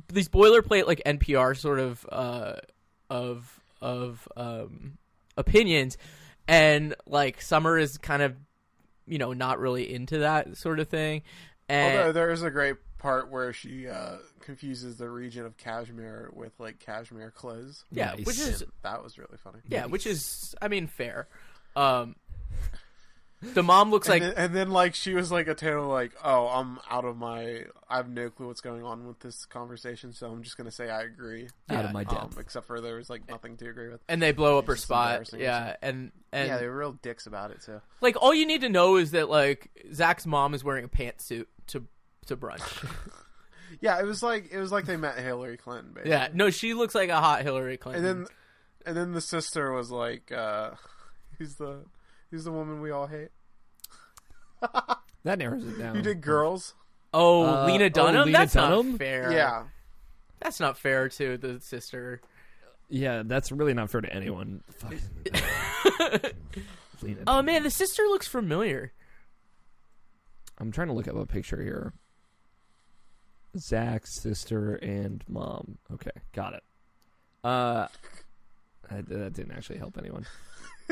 these 0.08 0.28
boilerplate 0.28 0.86
like 0.86 1.02
NPR 1.04 1.56
sort 1.56 1.78
of 1.78 2.06
uh 2.10 2.54
of 3.10 3.60
of 3.80 4.26
um 4.36 4.98
opinions 5.36 5.98
and 6.48 6.94
like 7.06 7.40
Summer 7.40 7.78
is 7.78 7.98
kind 7.98 8.22
of 8.22 8.34
you 9.06 9.18
know 9.18 9.32
not 9.32 9.58
really 9.58 9.92
into 9.92 10.18
that 10.18 10.56
sort 10.56 10.80
of 10.80 10.88
thing 10.88 11.22
and 11.68 11.98
Although 11.98 12.12
there 12.12 12.30
is 12.30 12.42
a 12.42 12.50
great 12.50 12.76
part 12.98 13.30
where 13.30 13.52
she 13.52 13.88
uh, 13.88 14.16
confuses 14.40 14.96
the 14.96 15.08
region 15.08 15.44
of 15.44 15.56
Kashmir 15.56 16.30
with 16.32 16.52
like 16.58 16.78
cashmere 16.78 17.30
clothes. 17.30 17.84
yeah 17.90 18.14
Nice. 18.16 18.26
which 18.26 18.38
is 18.38 18.64
That 18.82 19.02
was 19.02 19.18
really 19.18 19.36
funny. 19.42 19.58
Yeah, 19.68 19.86
which 19.86 20.06
is, 20.06 20.54
I 20.62 20.68
mean, 20.68 20.86
fair. 20.86 21.26
Um, 21.76 22.16
the 23.54 23.62
mom 23.64 23.90
looks 23.90 24.08
And, 24.08 24.20
like 24.20 24.34
then, 24.36 24.44
and 24.44 24.54
then 24.54 24.70
like 24.70 24.94
she 24.94 25.14
was 25.14 25.32
like 25.32 25.48
a 25.48 25.54
total 25.54 25.88
like, 25.88 26.12
oh, 26.22 26.46
I'm 26.46 26.78
out 26.88 27.04
of 27.04 27.16
my, 27.16 27.64
I 27.88 27.96
have 27.96 28.08
no 28.08 28.30
clue 28.30 28.46
what's 28.46 28.60
going 28.60 28.84
on 28.84 29.08
with 29.08 29.18
this 29.18 29.46
conversation, 29.46 30.12
so 30.12 30.30
I'm 30.30 30.44
just 30.44 30.56
gonna 30.56 30.70
say 30.70 30.88
I 30.88 31.02
agree. 31.02 31.48
Out 31.68 31.84
of 31.84 31.92
my 31.92 32.04
Um, 32.04 32.14
depth. 32.14 32.38
except 32.38 32.68
for 32.68 32.80
there 32.80 32.94
was 32.96 33.10
like 33.10 33.28
nothing 33.28 33.56
to 33.56 33.68
agree 33.68 33.88
with. 33.88 34.00
and 34.08 34.22
they 34.22 34.30
blow 34.30 34.58
up 34.58 34.66
her 34.68 34.74
It's 34.74 34.82
spot. 34.82 35.28
Yeah, 35.36 35.74
and 35.82 36.12
and 36.32 36.46
yeah, 36.48 36.58
they 36.58 36.68
were 36.68 36.76
real 36.76 36.92
dicks 37.02 37.26
about 37.26 37.50
it 37.50 37.62
too. 37.62 37.80
like 38.00 38.14
all 38.22 38.32
you 38.32 38.46
need 38.46 38.60
to 38.60 38.68
know 38.68 38.96
is 38.96 39.10
that 39.10 39.28
like 39.28 39.70
Zach's 39.92 40.24
mom 40.24 40.54
is 40.54 40.62
wearing 40.62 40.84
a 40.84 40.88
pantsuit 40.88 41.46
to 41.68 41.84
to 42.26 42.36
brunch. 42.36 42.88
Yeah, 43.80 43.98
it 43.98 44.04
was 44.04 44.22
like 44.22 44.52
it 44.52 44.58
was 44.58 44.70
like 44.70 44.84
they 44.84 44.98
met 44.98 45.18
Hillary 45.18 45.56
Clinton. 45.56 45.92
Basically. 45.94 46.10
yeah, 46.10 46.28
no, 46.34 46.50
she 46.50 46.74
looks 46.74 46.94
like 46.94 47.08
a 47.08 47.18
hot 47.18 47.42
Hillary 47.42 47.78
Clinton. 47.78 48.04
and 48.04 48.20
then 48.26 48.26
and 48.84 48.96
then 48.96 49.12
the 49.12 49.20
sister 49.22 49.72
was 49.72 49.90
like, 49.90 50.30
uh, 50.30 50.72
"Who's 51.42 51.56
the 51.56 51.80
who's 52.30 52.44
the 52.44 52.52
woman 52.52 52.80
we 52.80 52.92
all 52.92 53.08
hate? 53.08 53.30
That 55.24 55.38
narrows 55.38 55.64
it 55.64 55.78
down. 55.78 55.94
You 55.94 56.02
did 56.02 56.20
girls? 56.20 56.74
oh, 57.14 57.44
uh, 57.46 57.66
Lena 57.66 57.84
oh, 57.84 57.88
Dunham. 57.90 58.26
Lena 58.26 58.38
That's 58.38 58.54
Dunham? 58.54 58.90
not 58.90 58.98
fair. 58.98 59.32
Yeah, 59.32 59.64
that's 60.40 60.58
not 60.58 60.76
fair 60.76 61.08
to 61.10 61.36
the 61.36 61.60
sister. 61.60 62.20
Yeah, 62.88 63.22
that's 63.24 63.52
really 63.52 63.72
not 63.72 63.88
fair 63.88 64.00
to 64.00 64.12
anyone. 64.12 64.64
Lena 67.02 67.20
Oh 67.28 67.40
man, 67.40 67.62
the 67.62 67.70
sister 67.70 68.02
looks 68.04 68.26
familiar. 68.26 68.92
I'm 70.58 70.72
trying 70.72 70.88
to 70.88 70.94
look 70.94 71.06
up 71.06 71.14
a 71.14 71.24
picture 71.26 71.62
here. 71.62 71.92
Zach's 73.56 74.20
sister 74.20 74.74
and 74.76 75.22
mom. 75.28 75.78
Okay, 75.92 76.10
got 76.32 76.54
it. 76.54 76.64
Uh, 77.44 77.86
that, 78.90 79.08
that 79.08 79.32
didn't 79.34 79.52
actually 79.52 79.78
help 79.78 79.98
anyone. 79.98 80.26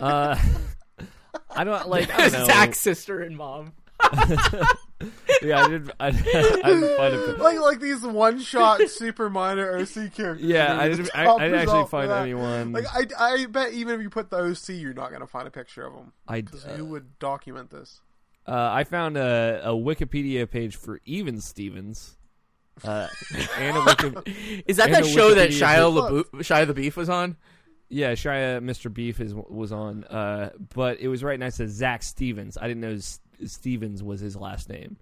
Uh, 0.01 0.39
I 1.51 1.65
don't 1.65 1.89
like. 1.89 2.09
I 2.17 2.29
don't. 2.31 2.47
Zach's 2.47 2.79
sister 2.81 3.21
and 3.21 3.37
mom. 3.37 3.73
Yeah, 5.43 5.65
I 5.65 5.69
did. 5.69 5.91
I, 5.99 6.07
I 6.09 6.11
didn't 6.13 6.97
find 6.99 7.15
it. 7.15 7.39
like 7.39 7.59
like 7.59 7.81
these 7.81 8.03
one 8.03 8.39
shot 8.41 8.81
super 8.89 9.31
minor 9.31 9.79
OC 9.79 10.13
characters. 10.15 10.43
Yeah, 10.43 10.75
I 10.79 10.87
are 10.87 10.91
didn't. 10.91 11.11
I, 11.15 11.27
I 11.27 11.39
didn't 11.49 11.61
actually 11.61 11.87
find 11.87 12.11
that. 12.11 12.23
anyone. 12.23 12.73
Like 12.73 12.85
I, 12.95 13.07
I 13.19 13.47
bet 13.47 13.73
even 13.73 13.95
if 13.95 14.03
you 14.03 14.11
put 14.11 14.29
the 14.29 14.37
OC, 14.37 14.69
you're 14.81 14.93
not 14.93 15.11
gonna 15.11 15.27
find 15.27 15.49
a 15.49 15.51
picture 15.51 15.87
of 15.87 15.95
them. 15.95 16.13
I, 16.29 16.43
Who 16.77 16.85
would 16.87 17.19
document 17.19 17.71
this? 17.71 18.01
uh, 18.47 18.71
I 18.73 18.85
found 18.85 19.17
a, 19.17 19.63
a 19.65 19.71
Wikipedia 19.71 20.49
page 20.51 20.77
for 20.77 21.01
Even 21.07 21.41
Stevens. 21.41 22.19
Uh, 22.85 23.09
and 23.59 23.77
a 23.77 23.81
Wiki- 23.85 24.63
Is 24.67 24.77
that 24.77 24.87
And 24.87 24.95
that 24.97 25.05
a 25.05 25.09
show 25.09 25.35
that 25.35 25.51
Wikipedia 25.51 25.77
Shia. 25.93 26.25
LaBeouf, 26.25 26.25
Shia 26.41 26.67
the 26.67 26.75
Beef 26.75 26.97
was 26.97 27.09
on? 27.09 27.37
Yeah, 27.91 28.13
Shia, 28.13 28.63
Mr. 28.63 28.93
Beef 28.93 29.21
is 29.21 29.35
was 29.35 29.73
on, 29.73 30.05
uh, 30.05 30.51
but 30.75 31.01
it 31.01 31.09
was 31.09 31.23
right 31.23 31.39
next 31.39 31.59
to 31.59 31.69
Zach 31.69 32.03
Stevens. 32.03 32.57
I 32.59 32.67
didn't 32.69 32.81
know 32.81 32.93
S- 32.95 33.21
Stevens 33.45 34.03
was 34.03 34.21
his 34.21 34.37
last 34.37 34.69
name. 34.71 34.97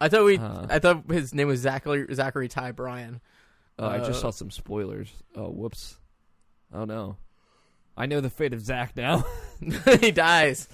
I 0.00 0.08
thought 0.08 0.24
we. 0.24 0.38
Uh. 0.38 0.66
I 0.70 0.78
thought 0.78 1.10
his 1.10 1.34
name 1.34 1.48
was 1.48 1.60
Zachary 1.60 2.06
Zachary 2.14 2.48
Ty 2.48 2.72
Bryan. 2.72 3.20
Oh, 3.78 3.86
I 3.88 3.98
just 3.98 4.10
Uh, 4.10 4.14
saw 4.14 4.30
some 4.30 4.50
spoilers. 4.50 5.12
Oh, 5.34 5.50
whoops. 5.50 5.98
Oh 6.72 6.84
no. 6.86 7.16
I 7.96 8.06
know 8.06 8.20
the 8.20 8.30
fate 8.30 8.54
of 8.54 8.60
Zach 8.62 8.96
now. 8.96 9.24
he 10.00 10.10
dies. 10.10 10.68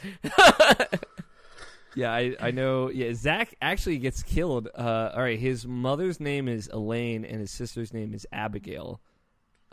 yeah, 1.95 2.13
I, 2.13 2.37
I 2.41 2.51
know. 2.51 2.91
Yeah, 2.91 3.15
Zach 3.15 3.55
actually 3.63 3.99
gets 3.99 4.23
killed. 4.23 4.69
Uh, 4.77 5.11
all 5.15 5.23
right, 5.23 5.39
his 5.39 5.67
mother's 5.67 6.21
name 6.21 6.47
is 6.47 6.69
Elaine 6.73 7.25
and 7.25 7.41
his 7.41 7.51
sister's 7.51 7.93
name 7.95 8.13
is 8.15 8.27
Abigail. 8.33 9.01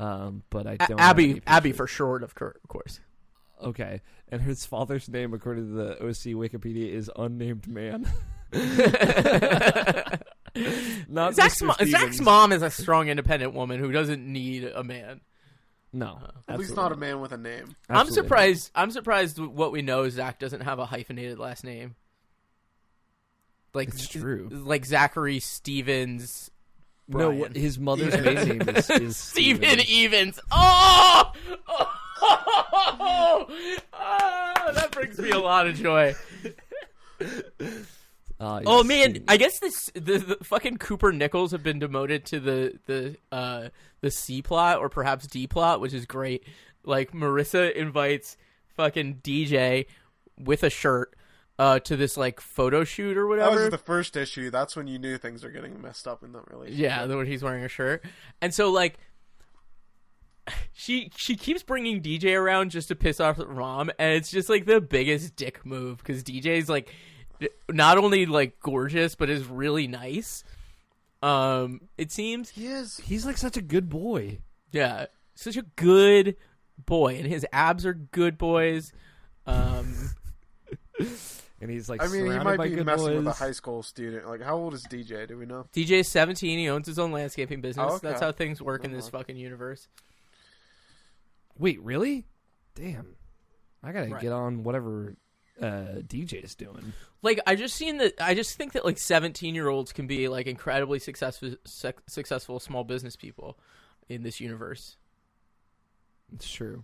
Um, 0.03 0.43
but 0.49 0.67
I 0.67 0.75
don't. 0.77 0.99
have 0.99 1.11
Abby 1.11 1.29
any 1.31 1.41
Abby 1.47 1.71
for 1.71 1.87
short, 1.87 2.23
of 2.23 2.35
cour- 2.35 2.55
of 2.63 2.67
course. 2.67 2.99
Okay, 3.61 4.01
and 4.29 4.41
his 4.41 4.65
father's 4.65 5.07
name, 5.07 5.33
according 5.33 5.67
to 5.69 5.73
the 5.73 5.91
OC 6.03 6.35
Wikipedia, 6.35 6.89
is 6.91 7.09
unnamed 7.15 7.67
man. 7.67 8.05
Not 11.07 11.33
Zach's, 11.35 11.61
mo- 11.61 11.73
Zach's 11.83 12.21
mom 12.21 12.51
is 12.51 12.61
a 12.61 12.69
strong, 12.69 13.07
independent 13.07 13.53
woman 13.53 13.79
who 13.79 13.91
doesn't 13.91 14.25
need 14.25 14.65
a 14.65 14.83
man. 14.83 15.21
No, 15.95 16.19
At 16.47 16.57
least 16.59 16.75
not 16.75 16.91
a 16.91 16.95
man 16.95 17.21
with 17.21 17.31
a 17.33 17.37
name. 17.37 17.75
I'm 17.87 17.97
Absolutely 17.97 18.15
not. 18.21 18.25
surprised. 18.25 18.71
I'm 18.73 18.91
surprised 18.91 19.37
what 19.39 19.71
we 19.71 19.81
know. 19.83 20.09
Zach 20.09 20.39
doesn't 20.39 20.61
have 20.61 20.79
a 20.79 20.85
hyphenated 20.87 21.37
last 21.39 21.63
name. 21.63 21.95
Like 23.75 23.89
It's 23.89 24.07
true. 24.07 24.49
Like 24.51 24.85
Zachary 24.85 25.39
Stevens. 25.39 26.49
No, 27.07 27.17
Brian. 27.27 27.39
what- 27.39 27.55
his 27.55 27.77
mother's 27.79 28.13
maiden 28.21 28.57
name 28.59 28.69
is, 28.75 28.89
is 28.89 29.17
Steven 29.17 29.79
Stevens. 29.79 29.89
Evans. 30.13 30.39
Oh! 30.51 31.31
oh! 32.21 33.47
Ah, 33.93 34.71
that 34.73 34.91
brings 34.91 35.17
me 35.19 35.31
a 35.31 35.39
lot 35.39 35.67
of 35.67 35.75
joy. 35.75 36.15
Ah, 38.39 38.61
Oh 38.65 38.83
man, 38.83 39.09
Steven. 39.11 39.23
I 39.27 39.37
guess 39.37 39.59
this 39.59 39.89
the, 39.93 40.17
the 40.17 40.37
fucking 40.43 40.77
Cooper 40.77 41.11
Nichols 41.11 41.51
have 41.51 41.63
been 41.63 41.79
demoted 41.79 42.25
to 42.27 42.39
the 42.39 42.79
the 42.87 43.15
uh 43.31 43.69
the 44.01 44.11
C 44.11 44.41
plot 44.41 44.79
or 44.79 44.89
perhaps 44.89 45.27
D 45.27 45.47
plot, 45.47 45.79
which 45.81 45.93
is 45.93 46.05
great. 46.05 46.43
Like 46.83 47.11
Marissa 47.11 47.73
invites 47.73 48.35
fucking 48.75 49.21
DJ 49.23 49.85
with 50.37 50.63
a 50.63 50.69
shirt 50.69 51.15
uh 51.59 51.79
to 51.79 51.95
this 51.95 52.17
like 52.17 52.39
photo 52.39 52.83
shoot 52.83 53.15
or 53.17 53.27
whatever. 53.27 53.55
That 53.55 53.61
was 53.61 53.69
the 53.69 53.77
first 53.77 54.15
issue. 54.17 54.49
That's 54.49 54.75
when 54.75 54.87
you 54.87 54.97
knew 54.99 55.17
things 55.17 55.43
are 55.43 55.51
getting 55.51 55.81
messed 55.81 56.07
up 56.07 56.23
in 56.23 56.31
that 56.33 56.49
relationship. 56.49 56.81
Yeah, 56.81 57.05
the 57.05 57.15
when 57.17 57.27
he's 57.27 57.43
wearing 57.43 57.63
a 57.63 57.69
shirt, 57.69 58.03
and 58.41 58.53
so 58.53 58.71
like 58.71 58.97
she 60.73 61.11
she 61.15 61.35
keeps 61.35 61.63
bringing 61.63 62.01
DJ 62.01 62.35
around 62.37 62.71
just 62.71 62.89
to 62.89 62.95
piss 62.95 63.19
off 63.19 63.37
Rom, 63.39 63.89
and 63.99 64.13
it's 64.15 64.29
just 64.31 64.49
like 64.49 64.65
the 64.65 64.81
biggest 64.81 65.35
dick 65.35 65.65
move 65.65 65.97
because 65.99 66.23
DJ's 66.23 66.67
like 66.69 66.93
not 67.69 67.97
only 67.97 68.25
like 68.25 68.59
gorgeous 68.59 69.15
but 69.15 69.29
is 69.29 69.45
really 69.45 69.87
nice. 69.87 70.43
Um, 71.21 71.81
it 71.97 72.11
seems 72.11 72.49
He 72.49 72.67
is. 72.67 72.97
he's 72.97 73.25
like 73.25 73.37
such 73.37 73.55
a 73.55 73.61
good 73.61 73.87
boy. 73.89 74.39
yeah, 74.71 75.05
such 75.35 75.55
a 75.55 75.61
good 75.77 76.35
boy, 76.85 77.15
and 77.15 77.25
his 77.27 77.45
abs 77.53 77.85
are 77.85 77.93
good 77.93 78.37
boys. 78.37 78.91
Um, 79.45 79.93
And 81.63 81.71
he's 81.71 81.87
like 81.87 82.03
I 82.03 82.07
mean, 82.07 82.25
he 82.29 82.39
might 82.39 82.61
be 82.61 82.83
messing 82.83 83.05
boys. 83.07 83.15
with 83.19 83.27
a 83.27 83.31
high 83.31 83.53
school 83.53 83.83
student. 83.83 84.27
Like, 84.27 84.41
how 84.41 84.57
old 84.57 84.73
is 84.73 84.83
DJ? 84.83 85.25
Do 85.25 85.37
we 85.37 85.45
know? 85.45 85.65
DJ's 85.73 86.09
seventeen. 86.09 86.59
He 86.59 86.67
owns 86.67 86.85
his 86.87 86.99
own 86.99 87.13
landscaping 87.13 87.61
business. 87.61 87.87
Oh, 87.89 87.95
okay. 87.95 88.09
That's 88.09 88.19
how 88.19 88.33
things 88.33 88.61
work 88.61 88.83
in 88.83 88.91
this 88.91 89.07
fucking 89.07 89.37
universe. 89.37 89.87
Wait, 91.57 91.81
really? 91.81 92.25
Damn. 92.75 93.15
I 93.81 93.93
gotta 93.93 94.09
Right. 94.11 94.21
get 94.21 94.33
on 94.33 94.63
whatever 94.63 95.15
uh, 95.61 96.01
is 96.11 96.55
doing. 96.55 96.91
like 97.21 97.39
I 97.47 97.55
just 97.55 97.77
seen 97.77 97.97
that 97.99 98.13
I 98.19 98.33
just 98.33 98.57
think 98.57 98.73
that 98.73 98.83
like 98.83 98.97
17 98.97 99.55
year 99.55 99.69
olds 99.69 99.93
can 99.93 100.05
be 100.05 100.27
like 100.27 100.47
incredibly 100.47 100.99
successful 100.99 101.55
sec- 101.63 102.01
successful 102.09 102.59
small 102.59 102.83
business 102.83 103.15
people 103.15 103.57
in 104.09 104.23
this 104.23 104.41
universe. 104.41 104.97
It's 106.33 106.51
true. 106.51 106.83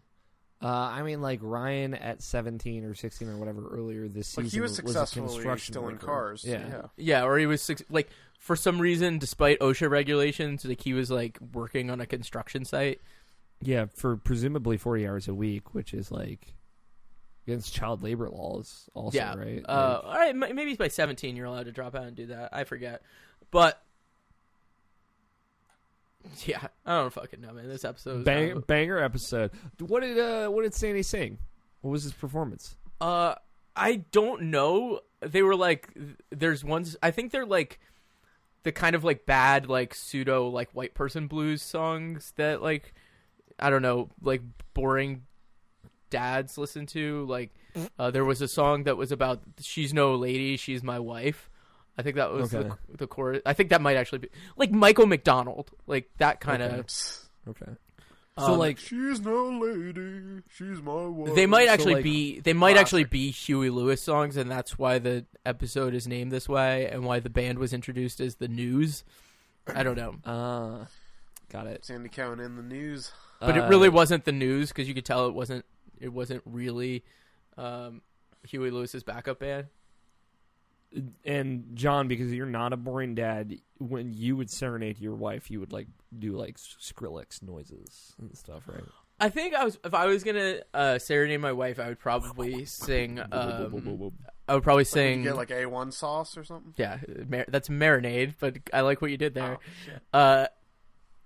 Uh, 0.62 0.68
I 0.68 1.04
mean, 1.04 1.22
like 1.22 1.40
Ryan 1.42 1.94
at 1.94 2.22
seventeen 2.22 2.84
or 2.84 2.94
sixteen 2.94 3.30
or 3.30 3.38
whatever 3.38 3.68
earlier 3.70 4.08
this 4.10 4.36
Like, 4.38 4.46
season 4.48 4.58
he 4.58 4.62
was 4.62 4.72
a 4.74 4.76
successfully 4.76 5.28
construction 5.28 5.74
stealing 5.74 5.96
worker. 5.96 6.06
cars. 6.06 6.44
Yeah. 6.46 6.68
yeah. 6.68 6.82
Yeah, 6.98 7.24
or 7.26 7.38
he 7.38 7.46
was 7.46 7.70
like 7.90 8.10
for 8.40 8.56
some 8.58 8.80
reason 8.80 9.20
despite 9.20 9.60
OSHA 9.60 9.90
regulations 9.90 10.66
like 10.66 10.82
he 10.82 10.94
was 10.94 11.10
like 11.10 11.38
working 11.54 11.90
on 11.90 12.02
a 12.02 12.06
construction 12.06 12.66
site. 12.66 13.00
yeah, 13.62 13.86
for 13.94 14.18
presumably 14.18 14.76
forty 14.78 15.08
hours 15.08 15.28
a 15.30 15.34
week, 15.34 15.74
which 15.74 15.94
is 15.94 16.12
like 16.12 16.54
against 17.48 17.74
child 17.74 18.04
labor 18.04 18.30
laws. 18.30 18.90
Also, 18.94 19.18
yeah. 19.18 19.36
right? 19.36 19.64
Uh 19.68 20.02
Like, 20.04 20.14
all 20.14 20.20
right, 20.20 20.36
maybe 20.56 20.76
by 20.76 20.88
17 20.90 21.36
you're 21.38 21.46
allowed 21.46 21.66
to 21.68 21.72
drop 21.72 21.96
out 21.96 22.04
and 22.04 22.16
do 22.16 22.28
that. 22.28 22.50
I 22.54 22.64
forget. 22.66 23.02
But 23.50 23.82
yeah, 26.46 26.68
I 26.86 27.00
don't 27.00 27.14
fucking 27.14 27.42
know, 27.42 27.54
man. 27.54 27.68
This 27.68 27.86
episode 27.86 28.18
was 28.18 28.26
bang, 28.26 28.64
banger 28.68 29.00
episode. 29.00 29.52
What 29.80 30.02
did 30.02 30.18
uh, 30.20 30.50
what 30.50 30.64
did 30.64 30.74
Sandy 30.74 31.04
sing? 31.04 31.38
What 31.82 31.92
was 31.92 32.04
his 32.04 32.14
performance? 32.14 32.76
Uh, 33.00 33.36
I 33.76 33.98
don't 34.12 34.44
know. 34.44 35.00
They 35.22 35.42
were 35.42 35.56
like, 35.56 35.90
there's 36.30 36.64
ones. 36.64 36.98
I 37.02 37.12
think 37.12 37.32
they're 37.32 37.46
like 37.46 37.80
the 38.64 38.72
kind 38.72 38.96
of 38.96 39.04
like 39.04 39.26
bad 39.26 39.70
like 39.70 39.96
pseudo 39.96 40.50
like 40.50 40.70
white 40.72 40.94
person 40.94 41.28
blues 41.28 41.62
songs 41.62 42.34
that 42.36 42.62
like 42.62 42.94
I 43.58 43.70
don't 43.70 43.82
know 43.82 44.10
like 44.22 44.42
boring 44.74 45.24
dads 46.10 46.58
listen 46.58 46.86
to. 46.88 47.26
Like 47.26 47.54
uh, 47.98 48.12
there 48.12 48.26
was 48.26 48.42
a 48.42 48.48
song 48.48 48.84
that 48.84 48.98
was 48.98 49.12
about 49.12 49.42
she's 49.62 49.94
no 49.94 50.16
lady, 50.16 50.58
she's 50.58 50.84
my 50.84 51.00
wife. 51.00 51.49
I 52.00 52.02
think 52.02 52.16
that 52.16 52.32
was 52.32 52.54
Okay. 52.54 52.70
the, 52.90 52.98
the 52.98 53.08
chorus. 53.08 53.42
I 53.46 53.52
think 53.54 53.70
that 53.72 53.82
might 53.82 53.98
actually 53.98 54.20
be 54.20 54.30
like 54.56 54.72
Michael 54.72 55.06
McDonald, 55.06 55.70
like 55.86 56.10
that 56.18 56.40
kind 56.40 56.64
of. 56.64 56.72
Okay. 56.72 57.50
Okay. 57.50 57.72
So 58.38 58.54
Um, 58.54 58.60
like, 58.60 58.78
She's 58.78 59.20
no 59.20 59.50
lady. 59.50 60.42
She's 60.56 60.82
my 60.82 61.06
wife. 61.08 61.36
They 61.36 61.46
might 61.46 61.68
So, 61.68 61.74
actually 61.74 61.94
like, 61.96 62.04
be 62.06 62.40
they 62.40 62.54
might 62.54 62.72
classic. 62.74 62.82
actually 62.86 63.04
be 63.04 63.32
Huey 63.32 63.70
Lewis 63.70 64.02
songs, 64.02 64.38
and 64.38 64.50
that's 64.50 64.80
why 64.80 64.98
the 64.98 65.26
episode 65.46 65.94
is 65.94 66.08
named 66.08 66.32
this 66.32 66.48
way, 66.48 66.88
and 66.90 67.04
why 67.04 67.20
the 67.20 67.30
band 67.30 67.60
was 67.60 67.74
introduced 67.74 68.22
as 68.22 68.36
the 68.36 68.48
News. 68.48 69.04
I 69.68 69.84
don't 69.84 69.98
know, 69.98 70.16
uh, 70.24 70.86
got 71.52 71.68
it. 71.68 71.84
Sandy 71.84 72.08
Cohen 72.08 72.40
in 72.40 72.56
the 72.56 72.64
news. 72.64 73.12
but 73.42 73.58
it 73.58 73.64
Uh, 73.64 73.68
really 73.68 73.90
wasn't 73.90 74.24
the 74.24 74.32
News 74.32 74.70
because 74.70 74.88
you 74.88 74.94
could 74.94 75.06
tell 75.06 75.28
it 75.28 75.34
wasn't 75.34 75.66
it 76.00 76.14
wasn't 76.14 76.42
really 76.46 77.04
um, 77.58 78.02
Huey 78.48 78.72
Lewis's 78.72 79.04
backup 79.04 79.40
band. 79.40 79.68
And 81.24 81.76
John, 81.76 82.08
because 82.08 82.34
you're 82.34 82.46
not 82.46 82.74
a 82.74 82.78
boring 82.78 83.16
dad, 83.16 83.56
when 83.78 84.14
you 84.14 84.36
would 84.36 84.50
serenade 84.50 85.00
your 85.00 85.16
wife, 85.16 85.52
you 85.52 85.60
would 85.60 85.72
like 85.72 85.88
do 86.18 86.34
like 86.36 86.58
Skrillex 86.58 87.42
noises 87.44 88.14
and 88.20 88.36
stuff, 88.38 88.64
right? 88.68 88.84
I 89.22 89.30
think 89.30 89.54
I 89.54 89.66
was 89.66 89.78
if 89.84 89.94
I 89.94 90.06
was 90.08 90.24
gonna 90.24 90.62
uh, 90.74 90.98
serenade 90.98 91.42
my 91.42 91.52
wife, 91.52 91.80
I 91.80 91.90
would 91.90 92.00
probably 92.00 92.66
sing. 92.66 93.20
Um, 93.20 93.28
I 94.48 94.54
would 94.56 94.64
probably 94.64 94.82
Like, 94.82 94.88
sing. 94.88 95.24
get 95.24 95.36
like 95.36 95.50
A1 95.50 95.92
sauce 95.94 96.38
or 96.38 96.44
something? 96.44 96.74
yeah, 96.78 96.98
mar- 97.28 97.46
that's 97.50 97.70
marinade, 97.70 98.36
but 98.40 98.58
I 98.74 98.82
like 98.82 99.02
what 99.02 99.12
you 99.12 99.18
did 99.18 99.34
there. 99.36 99.58
Oh. 100.14 100.18
Uh, 100.20 100.48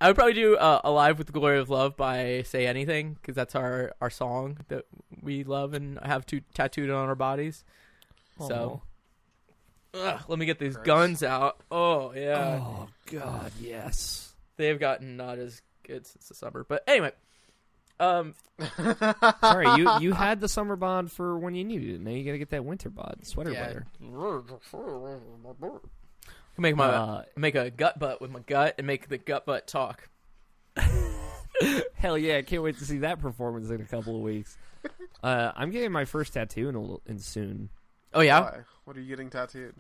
I 0.02 0.08
would 0.08 0.16
probably 0.16 0.34
do 0.34 0.58
uh, 0.58 0.82
"Alive 0.84 1.18
with 1.18 1.28
the 1.28 1.34
Glory 1.34 1.60
of 1.60 1.70
Love" 1.70 1.96
by 1.96 2.42
Say 2.46 2.66
Anything 2.68 3.14
because 3.14 3.36
that's 3.36 3.56
our 3.56 3.94
our 4.02 4.10
song 4.10 4.58
that 4.68 4.86
we 5.22 5.44
love 5.46 5.74
and 5.74 5.98
have 6.04 6.26
to, 6.26 6.42
tattooed 6.54 6.90
on 6.90 7.08
our 7.08 7.16
bodies. 7.16 7.64
So, 8.40 8.82
ugh, 9.94 10.22
let 10.28 10.40
me 10.40 10.46
get 10.46 10.60
these 10.60 10.76
Gross. 10.76 10.86
guns 10.86 11.24
out. 11.24 11.58
Oh 11.72 12.14
yeah, 12.14 12.60
oh 12.62 12.88
God, 13.12 13.52
yes. 13.60 14.34
they've 14.58 14.80
gotten 14.80 15.18
not 15.18 15.40
as 15.40 15.62
good 15.84 16.06
since 16.08 16.28
the 16.30 16.36
summer. 16.36 16.66
But 16.68 16.84
anyway, 16.88 17.12
um, 18.00 18.36
Sorry, 19.42 19.68
you 19.82 19.90
you 20.00 20.14
had 20.14 20.42
the 20.42 20.48
summer 20.50 20.76
bond 20.76 21.12
for 21.12 21.38
when 21.38 21.56
you 21.56 21.64
needed 21.64 21.96
it. 21.96 22.02
Now 22.02 22.12
you 22.12 22.24
got 22.24 22.32
to 22.34 22.38
get 22.38 22.50
that 22.52 22.66
winter 22.66 22.90
bod, 22.90 23.20
sweater 23.24 23.52
yeah, 23.52 23.62
weather. 23.68 23.86
make 26.58 26.76
my 26.76 26.86
Uh, 26.86 27.24
make 27.36 27.56
a 27.56 27.70
gut 27.72 27.98
butt 28.00 28.22
with 28.22 28.32
my 28.32 28.40
gut 28.42 28.76
and 28.78 28.86
make 28.88 29.08
the 29.10 29.18
gut 29.18 29.46
butt 29.46 29.68
talk. 29.68 30.10
Hell 31.96 32.18
yeah! 32.18 32.38
I 32.38 32.42
can't 32.42 32.64
wait 32.64 32.78
to 32.80 32.86
see 32.86 33.00
that 33.00 33.20
performance 33.20 33.70
in 33.70 33.80
a 33.80 33.86
couple 33.86 34.16
of 34.16 34.22
weeks. 34.22 34.58
Uh, 35.24 35.52
I'm 35.56 35.70
getting 35.72 35.92
my 35.92 36.04
first 36.06 36.34
tattoo 36.34 36.68
in 36.68 36.76
a 36.76 36.80
little, 36.82 37.02
in 37.06 37.20
soon. 37.20 37.70
Oh 38.14 38.22
yeah, 38.22 38.42
Why? 38.42 38.60
What 38.86 38.98
are 38.98 39.02
you 39.02 39.08
getting 39.08 39.30
tattooed? 39.30 39.76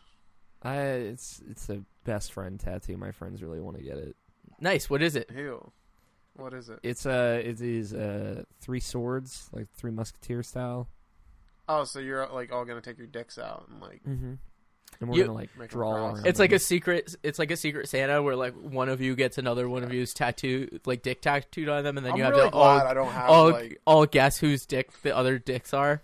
I 0.61 0.77
it's 0.81 1.41
it's 1.49 1.69
a 1.69 1.83
best 2.05 2.31
friend 2.33 2.59
tattoo. 2.59 2.95
My 2.97 3.11
friends 3.11 3.41
really 3.41 3.59
want 3.59 3.77
to 3.77 3.83
get 3.83 3.97
it. 3.97 4.15
nice. 4.59 4.89
What 4.89 5.01
is 5.01 5.15
it? 5.15 5.29
Ew. 5.35 5.71
What 6.35 6.53
is 6.53 6.69
it? 6.69 6.79
It's 6.83 7.05
uh 7.05 7.41
it 7.43 7.59
is 7.61 7.93
uh 7.93 8.43
three 8.61 8.79
swords 8.79 9.49
like 9.51 9.67
three 9.75 9.91
musketeer 9.91 10.41
style. 10.41 10.87
Oh, 11.67 11.83
so 11.83 11.99
you're 11.99 12.27
like 12.29 12.51
all 12.53 12.65
gonna 12.65 12.81
take 12.81 12.97
your 12.97 13.07
dicks 13.07 13.37
out 13.37 13.67
and 13.69 13.81
like 13.81 14.01
Mm-hmm. 14.07 14.33
and 15.01 15.09
we're 15.09 15.17
You- 15.17 15.23
gonna 15.25 15.37
like 15.37 15.49
Make 15.57 15.65
'em 15.71 15.77
draw. 15.77 15.91
cross. 15.93 16.15
around 16.19 16.27
It's 16.27 16.39
like 16.39 16.53
a 16.53 16.59
secret. 16.59 17.13
It's 17.23 17.39
like 17.39 17.51
a 17.51 17.57
secret 17.57 17.89
Santa 17.89 18.23
where 18.23 18.35
like 18.37 18.53
one 18.55 18.87
of 18.89 19.01
you 19.01 19.15
gets 19.15 19.37
another 19.37 19.67
one 19.69 19.83
of 19.83 19.93
you's 19.93 20.13
tattoo, 20.13 20.79
like 20.85 21.01
dick 21.03 21.21
tattooed 21.21 21.67
on 21.69 21.83
them, 21.83 21.97
and 21.97 22.05
then 22.05 22.13
I'm 22.13 22.17
you 22.19 22.23
have 22.23 22.33
really 22.33 22.49
to 22.49 22.55
all 22.55 22.63
I 22.79 22.93
don't 22.93 23.11
have 23.11 23.29
all, 23.29 23.51
like. 23.51 23.81
all 23.85 24.05
guess 24.05 24.37
whose 24.37 24.65
dick 24.65 24.91
the 25.03 25.15
other 25.15 25.37
dicks 25.39 25.73
are. 25.73 26.01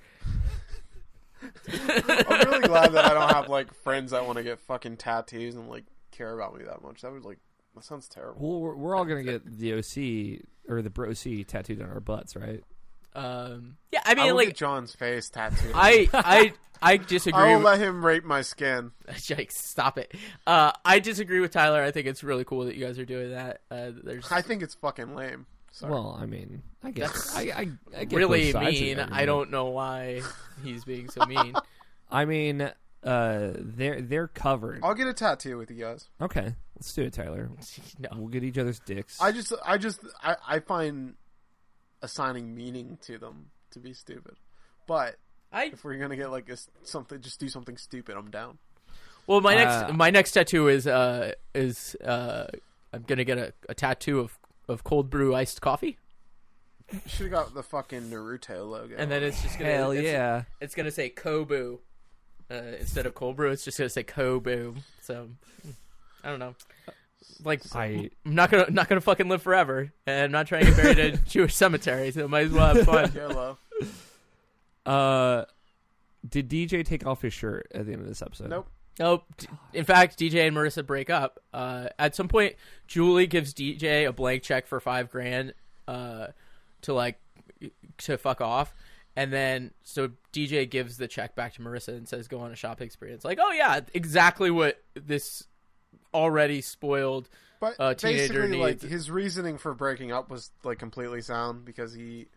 I'm 1.44 2.50
really 2.50 2.68
glad 2.68 2.94
that 2.94 3.06
I 3.06 3.14
don't 3.14 3.32
have 3.32 3.50
like 3.50 3.74
friends 3.74 4.12
that 4.12 4.26
want 4.26 4.38
to 4.38 4.44
get 4.44 4.60
fucking 4.60 4.98
tattoos 4.98 5.56
and 5.56 5.70
like 5.70 5.86
care 6.12 6.34
about 6.34 6.58
me 6.58 6.66
that 6.66 6.82
much. 6.82 7.02
That 7.02 7.12
would 7.12 7.24
like 7.26 7.40
that 7.76 7.84
sounds 7.84 8.08
terrible. 8.08 8.42
Well, 8.42 8.60
we're, 8.62 8.76
we're 8.76 8.96
all 8.96 9.06
gonna 9.06 9.24
get 9.24 9.46
the 9.46 9.74
OC 9.74 10.46
or 10.70 10.82
the 10.82 10.90
Bro 10.90 11.14
C 11.14 11.44
tattooed 11.44 11.82
on 11.82 11.90
our 11.90 12.00
butts, 12.00 12.36
right? 12.36 12.64
Um, 13.16 13.78
yeah, 13.92 14.02
I 14.06 14.12
I, 14.12 14.16
mean, 14.16 14.28
will 14.28 14.36
like 14.36 14.56
John's 14.56 14.94
face 14.94 15.30
tattooed. 15.30 15.72
I, 15.74 16.08
I, 16.14 16.54
I 16.82 16.98
disagree. 16.98 17.42
I 17.42 17.48
will 17.48 17.56
with- 17.58 17.66
let 17.66 17.80
him 17.80 18.06
rape 18.06 18.24
my 18.24 18.42
skin. 18.42 18.92
Yikes! 19.10 19.54
Stop 19.54 19.98
it. 19.98 20.14
Uh, 20.46 20.72
I 20.86 21.00
disagree 21.00 21.40
with 21.40 21.52
Tyler. 21.52 21.82
I 21.82 21.92
think 21.92 22.08
it's 22.08 22.24
really 22.24 22.44
cool 22.44 22.66
that 22.66 22.76
you 22.76 22.86
guys 22.86 23.00
are 23.00 23.06
doing 23.06 23.32
that. 23.32 23.62
Uh, 23.72 23.92
there's 24.04 24.32
I 24.32 24.42
think 24.42 24.62
it's 24.62 24.76
fucking 24.76 25.16
lame. 25.16 25.46
Sorry. 25.72 25.92
Well, 25.92 26.18
I 26.20 26.26
mean, 26.26 26.64
I 26.84 26.92
guess 26.92 27.36
I, 27.36 27.42
I, 27.42 27.68
I 27.98 28.06
get 28.06 28.18
really 28.18 28.52
both 28.52 28.64
sides 28.64 28.76
of 28.76 28.86
the 28.86 28.96
mean. 28.96 29.00
I 29.12 29.26
don't 29.26 29.52
know 29.52 29.66
why 29.68 30.22
he's 30.64 30.84
being 30.84 31.10
so 31.10 31.26
mean. 31.26 31.54
I 32.12 32.26
mean, 32.26 32.62
uh, 33.04 33.52
they're 33.56 34.02
they're 34.02 34.28
covered. 34.28 34.82
I'll 34.84 34.96
get 34.96 35.08
a 35.08 35.14
tattoo 35.14 35.58
with 35.58 35.70
you 35.72 35.78
guys. 35.78 36.10
Okay, 36.22 36.56
let's 36.76 36.92
do 36.94 37.04
it, 37.04 37.14
Tyler. 37.14 37.50
no. 38.00 38.10
We'll 38.16 38.28
get 38.30 38.44
each 38.44 38.58
other's 38.58 38.80
dicks. 38.80 39.22
I 39.22 39.32
just, 39.32 39.54
I 39.66 39.78
just, 39.78 40.00
I, 40.24 40.36
I 40.48 40.60
find 40.60 41.14
assigning 42.02 42.56
meaning 42.56 42.98
to 43.04 43.18
them 43.18 43.48
to 43.72 43.80
be 43.80 43.94
stupid. 43.94 44.36
But 44.88 45.18
I 45.52 45.66
if 45.66 45.84
we're 45.84 45.98
gonna 45.98 46.16
get 46.16 46.32
like 46.32 46.50
a, 46.50 46.54
s- 46.54 46.70
something, 46.84 47.22
just 47.22 47.40
do 47.40 47.48
something 47.50 47.78
stupid. 47.78 48.16
I'm 48.18 48.32
down. 48.32 48.58
well, 49.28 49.42
my 49.42 49.56
next 49.56 49.74
Uh, 49.74 49.94
my 49.94 50.10
next 50.10 50.32
tattoo 50.32 50.68
is 50.68 50.88
uh 50.88 51.34
is 51.54 51.96
uh 52.04 52.48
I'm 52.92 53.04
gonna 53.04 53.24
get 53.24 53.38
a, 53.38 53.54
a 53.70 53.76
tattoo 53.76 54.20
of 54.20 54.39
of 54.70 54.84
cold 54.84 55.10
brew 55.10 55.36
iced 55.36 55.62
coffee, 55.62 55.98
should 57.06 57.24
have 57.24 57.32
got 57.32 57.54
the 57.54 57.64
fucking 57.64 58.04
Naruto 58.04 58.70
logo. 58.70 58.96
and 58.98 59.12
then 59.12 59.24
it's 59.24 59.42
just 59.42 59.60
gonna 59.60 59.72
Hell 59.72 59.92
it's, 59.92 60.04
yeah! 60.04 60.44
it's 60.62 60.76
gonna 60.76 60.92
say 60.92 61.10
Kobu 61.10 61.80
uh, 62.50 62.56
instead 62.80 63.06
of 63.06 63.14
cold 63.16 63.36
brew. 63.36 63.52
It's 63.52 63.64
just 63.66 63.78
gonna 63.78 63.90
say 63.90 64.04
Kobu. 64.04 64.78
So 65.02 65.30
I 66.24 66.30
don't 66.30 66.40
know. 66.40 66.56
Like 67.44 67.62
I 67.76 68.10
I'm 68.26 68.36
not 68.36 68.50
gonna 68.52 68.70
not 68.70 68.88
gonna 68.90 69.02
fucking 69.02 69.30
live 69.30 69.42
forever, 69.42 69.92
and 70.06 70.26
I'm 70.26 70.32
not 70.32 70.48
trying 70.48 70.66
to 70.66 70.72
get 70.72 70.78
buried 70.78 71.00
in 71.00 71.14
a 71.16 71.18
Jewish 71.18 71.56
cemetery, 71.56 72.12
so 72.12 72.28
might 72.28 72.48
as 72.48 72.52
well 72.52 72.76
have 72.76 72.86
fun. 72.86 73.12
Yellow. 73.14 73.58
uh, 74.86 75.46
did 76.28 76.50
DJ 76.50 76.86
take 76.86 77.06
off 77.06 77.22
his 77.22 77.34
shirt 77.34 77.68
at 77.74 77.86
the 77.86 77.94
end 77.94 78.02
of 78.02 78.08
this 78.08 78.22
episode? 78.22 78.50
Nope. 78.50 78.68
Nope. 78.98 79.24
In 79.74 79.86
fact, 79.86 80.20
DJ 80.20 80.48
and 80.48 80.56
Marissa 80.56 80.86
break 80.86 81.10
up. 81.10 81.40
Uh, 81.54 81.88
at 81.98 82.16
some 82.16 82.28
point, 82.28 82.56
Julie 82.88 83.28
gives 83.28 83.54
DJ 83.54 84.08
a 84.08 84.14
blank 84.14 84.44
check 84.44 84.68
for 84.68 84.80
five 84.80 85.10
grand 85.10 85.54
uh, 85.88 86.28
to 86.82 86.94
like 86.94 87.20
to 88.00 88.18
fuck 88.18 88.42
off, 88.42 88.74
and 89.16 89.32
then 89.32 89.72
so 89.84 90.10
DJ 90.34 90.70
gives 90.70 90.98
the 90.98 91.08
check 91.08 91.36
back 91.36 91.54
to 91.54 91.62
Marissa 91.62 91.90
and 91.90 92.08
says, 92.08 92.28
"Go 92.28 92.40
on 92.40 92.52
a 92.52 92.56
shopping 92.56 92.86
experience." 92.86 93.24
Like, 93.24 93.40
oh 93.42 93.52
yeah, 93.52 93.80
exactly 93.94 94.52
what 94.52 94.82
this 94.96 95.46
already 96.14 96.62
spoiled. 96.62 97.30
But 97.60 97.76
uh, 97.80 97.94
teenager 97.94 98.34
basically, 98.34 98.58
like 98.58 98.82
needs- 98.82 98.94
his 98.94 99.12
reasoning 99.12 99.58
for 99.58 99.74
breaking 99.74 100.12
up 100.12 100.30
was 100.30 100.52
like 100.64 100.80
completely 100.80 101.22
sound 101.22 101.66
because 101.66 101.94
he 101.94 102.28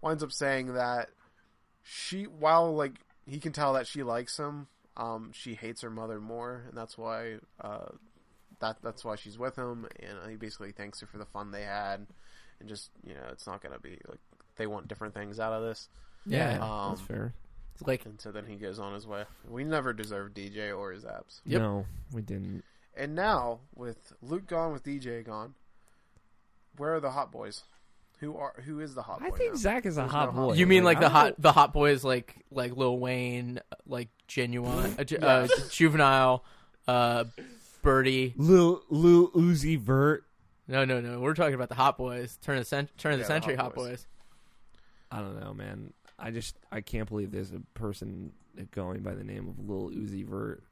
winds 0.00 0.22
up 0.22 0.32
saying 0.32 0.74
that 0.74 1.10
she, 1.82 2.24
while 2.24 2.74
like 2.74 2.94
he 3.26 3.38
can 3.38 3.52
tell 3.52 3.74
that 3.74 3.86
she 3.86 4.02
likes 4.02 4.36
him, 4.36 4.66
um, 4.96 5.30
she 5.32 5.54
hates 5.54 5.82
her 5.82 5.90
mother 5.90 6.20
more, 6.20 6.64
and 6.68 6.76
that's 6.76 6.96
why 6.96 7.36
uh, 7.60 7.86
that 8.60 8.78
that's 8.82 9.04
why 9.04 9.16
she's 9.16 9.38
with 9.38 9.56
him, 9.56 9.86
and 10.00 10.30
he 10.30 10.36
basically 10.36 10.72
thanks 10.72 11.00
her 11.00 11.06
for 11.06 11.18
the 11.18 11.26
fun 11.26 11.50
they 11.50 11.62
had, 11.62 12.06
and 12.60 12.68
just 12.68 12.90
you 13.06 13.14
know, 13.14 13.26
it's 13.30 13.46
not 13.46 13.62
gonna 13.62 13.78
be 13.78 13.98
like 14.08 14.20
they 14.56 14.66
want 14.66 14.88
different 14.88 15.14
things 15.14 15.38
out 15.38 15.52
of 15.52 15.62
this, 15.62 15.88
Yeah, 16.24 16.58
Um, 16.60 16.94
that's 16.94 17.06
fair. 17.06 17.34
It's 17.74 17.86
like, 17.86 18.06
and 18.06 18.18
so 18.18 18.32
then 18.32 18.46
he 18.46 18.56
goes 18.56 18.78
on 18.78 18.94
his 18.94 19.06
way. 19.06 19.24
We 19.46 19.62
never 19.64 19.92
deserved 19.92 20.34
DJ 20.34 20.76
or 20.76 20.92
his 20.92 21.04
abs. 21.04 21.42
Yep. 21.44 21.60
No, 21.60 21.86
we 22.10 22.22
didn't. 22.22 22.64
And 22.96 23.14
now, 23.14 23.60
with 23.74 24.14
Luke 24.22 24.46
gone, 24.46 24.72
with 24.72 24.82
DJ 24.82 25.22
gone, 25.22 25.54
where 26.78 26.94
are 26.94 27.00
the 27.00 27.10
hot 27.10 27.30
boys? 27.30 27.64
Who 28.20 28.36
are 28.36 28.54
who 28.64 28.80
is 28.80 28.94
the 28.94 29.02
hot 29.02 29.20
boy? 29.20 29.26
I 29.26 29.30
think 29.30 29.52
now? 29.52 29.58
Zach 29.58 29.84
is 29.86 29.96
a 29.98 30.00
There's 30.00 30.10
hot 30.12 30.34
no 30.34 30.40
hot 30.40 30.48
boy. 30.48 30.54
you 30.54 30.66
mean 30.66 30.84
like 30.84 30.96
I 30.98 31.00
the 31.00 31.06
don't 31.06 31.12
hot 31.12 31.26
know- 31.30 31.34
the 31.38 31.52
hot 31.52 31.72
boys 31.72 32.02
like 32.04 32.34
like 32.50 32.74
Lil 32.76 32.98
Wayne, 32.98 33.60
like 33.86 34.08
genuine, 34.26 34.96
uh, 34.98 35.04
ju- 35.04 35.18
uh, 35.18 35.46
juvenile, 35.70 36.42
uh, 36.88 37.24
Birdie. 37.82 38.32
Lil 38.36 38.82
Lil 38.88 39.28
Uzi 39.32 39.78
Vert? 39.78 40.24
No, 40.68 40.84
no, 40.84 41.00
no. 41.00 41.20
We're 41.20 41.34
talking 41.34 41.54
about 41.54 41.68
the 41.68 41.74
hot 41.74 41.96
boys. 41.98 42.38
Turn 42.42 42.56
of 42.56 42.62
the 42.62 42.68
cent- 42.68 42.96
turn 42.98 43.12
of 43.12 43.18
Yeah, 43.18 43.24
the 43.24 43.28
century 43.28 43.54
Hot 43.54 43.66
hot 43.66 43.74
Boys. 43.74 43.88
boys. 43.90 44.06
I 45.12 45.18
don't 45.20 45.38
know, 45.38 45.52
man. 45.54 45.92
I 46.18 46.30
just 46.30 46.56
I 46.72 46.80
can't 46.80 47.08
believe 47.08 47.30
there's 47.30 47.52
a 47.52 47.60
person 47.74 48.32
going 48.70 49.02
by 49.02 49.14
the 49.14 49.22
name 49.24 49.46
of 49.48 49.68
Lil 49.68 49.90
Uzi 49.90 50.26
Vert. 50.26 50.62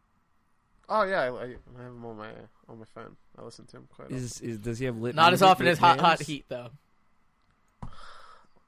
Oh 0.88 1.02
yeah, 1.04 1.20
I, 1.22 1.26
I 1.26 1.46
have 1.48 1.92
him 1.92 2.04
on 2.07 2.16
my 2.16 2.30
on 2.68 2.78
my 2.78 2.85
phone. 2.94 3.16
I 3.38 3.42
listen 3.42 3.66
to 3.66 3.76
him 3.76 3.88
quite. 3.94 4.07
often. 4.07 4.16
Is 4.16 4.40
is 4.40 4.59
does 4.59 4.78
he 4.78 4.87
have 4.87 4.96
lit? 4.96 5.14
Not 5.14 5.33
as 5.35 5.42
often 5.42 5.66
as 5.66 5.78
hot 5.78 6.00
hot 6.00 6.22
heat 6.22 6.46
though. 6.48 6.70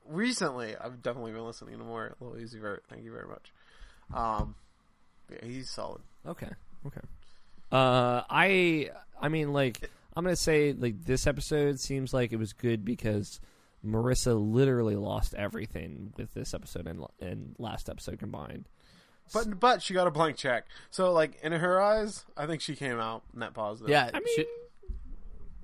Recently, 0.09 0.77
I've 0.77 1.03
definitely 1.03 1.33
been 1.33 1.45
listening 1.45 1.79
to 1.79 1.85
more 1.85 2.15
Lil 2.21 2.33
Uzi 2.33 2.61
Vert. 2.61 2.85
Thank 2.89 3.05
you 3.05 3.13
very 3.13 3.27
much. 3.27 3.53
Um, 4.15 4.55
yeah, 5.31 5.39
he's 5.43 5.71
solid. 5.71 6.03
Okay. 6.27 6.51
Okay. 6.87 7.01
Uh, 7.73 8.23
I 8.31 8.91
I 9.21 9.29
mean, 9.29 9.53
like, 9.53 9.91
I'm 10.15 10.25
gonna 10.25 10.37
say 10.37 10.73
like 10.73 11.05
this 11.05 11.27
episode 11.27 11.81
seems 11.81 12.15
like 12.15 12.33
it 12.33 12.37
was 12.37 12.53
good 12.53 12.85
because 12.85 13.41
Marissa 13.85 14.35
literally 14.39 14.97
lost 14.97 15.35
everything 15.35 16.13
with 16.17 16.33
this 16.35 16.55
episode 16.55 16.87
and 16.87 17.05
and 17.21 17.57
last 17.59 17.89
episode 17.89 18.19
combined. 18.19 18.69
But 19.33 19.59
but 19.59 19.83
she 19.83 19.95
got 19.95 20.07
a 20.07 20.11
blank 20.11 20.37
check. 20.37 20.67
So 20.91 21.13
like 21.13 21.39
in 21.43 21.53
her 21.53 21.81
eyes, 21.81 22.25
I 22.37 22.47
think 22.47 22.61
she 22.61 22.77
came 22.77 23.01
out 23.01 23.23
net 23.35 23.55
positive. 23.55 23.91
Yeah, 23.91 24.11
I 24.13 24.21
mean, 24.21 24.37
shit. 24.37 24.49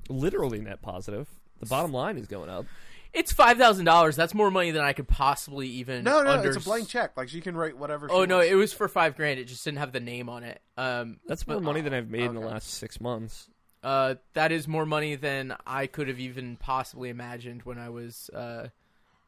literally 0.09 0.61
net 0.61 0.83
positive. 0.83 1.29
The 1.61 1.67
bottom 1.67 1.93
line 1.93 2.19
is 2.19 2.27
going 2.27 2.51
up. 2.51 2.67
It's 3.15 3.33
five 3.33 3.59
thousand 3.59 3.85
dollars. 3.85 4.17
That's 4.17 4.35
more 4.35 4.51
money 4.51 4.71
than 4.71 4.83
I 4.83 4.93
could 4.93 5.09
possibly 5.09 5.69
even. 5.69 6.05
No, 6.05 6.23
no, 6.23 6.31
under- 6.33 6.49
it's 6.49 6.57
a 6.57 6.61
blank 6.61 6.89
check. 6.89 7.17
Like 7.17 7.29
she 7.29 7.41
can 7.41 7.57
write 7.57 7.77
whatever. 7.77 8.09
She 8.09 8.15
Oh 8.15 8.25
no, 8.25 8.37
wants. 8.37 8.51
it 8.51 8.55
was 8.55 8.73
for 8.73 8.89
five 8.89 9.17
grand. 9.17 9.39
It 9.41 9.45
just 9.45 9.65
didn't 9.65 9.79
have 9.79 9.93
the 9.93 10.01
name 10.01 10.29
on 10.29 10.45
it. 10.45 10.61
Um, 10.77 11.21
That's 11.27 11.47
more 11.47 11.57
But- 11.59 11.65
money 11.65 11.81
than 11.81 11.93
I've 11.95 12.09
made 12.09 12.23
in 12.25 12.35
the 12.35 12.41
last 12.41 12.71
six 12.71 13.01
months. 13.01 13.49
uh, 13.83 14.15
that 14.35 14.53
is 14.53 14.69
more 14.69 14.87
money 14.87 15.17
than 15.17 15.55
I 15.67 15.87
could 15.89 16.07
have 16.09 16.21
even 16.21 16.57
possibly 16.57 17.09
imagined 17.09 17.63
when 17.65 17.79
I 17.79 17.89
was 17.91 18.31
uh, 18.31 18.69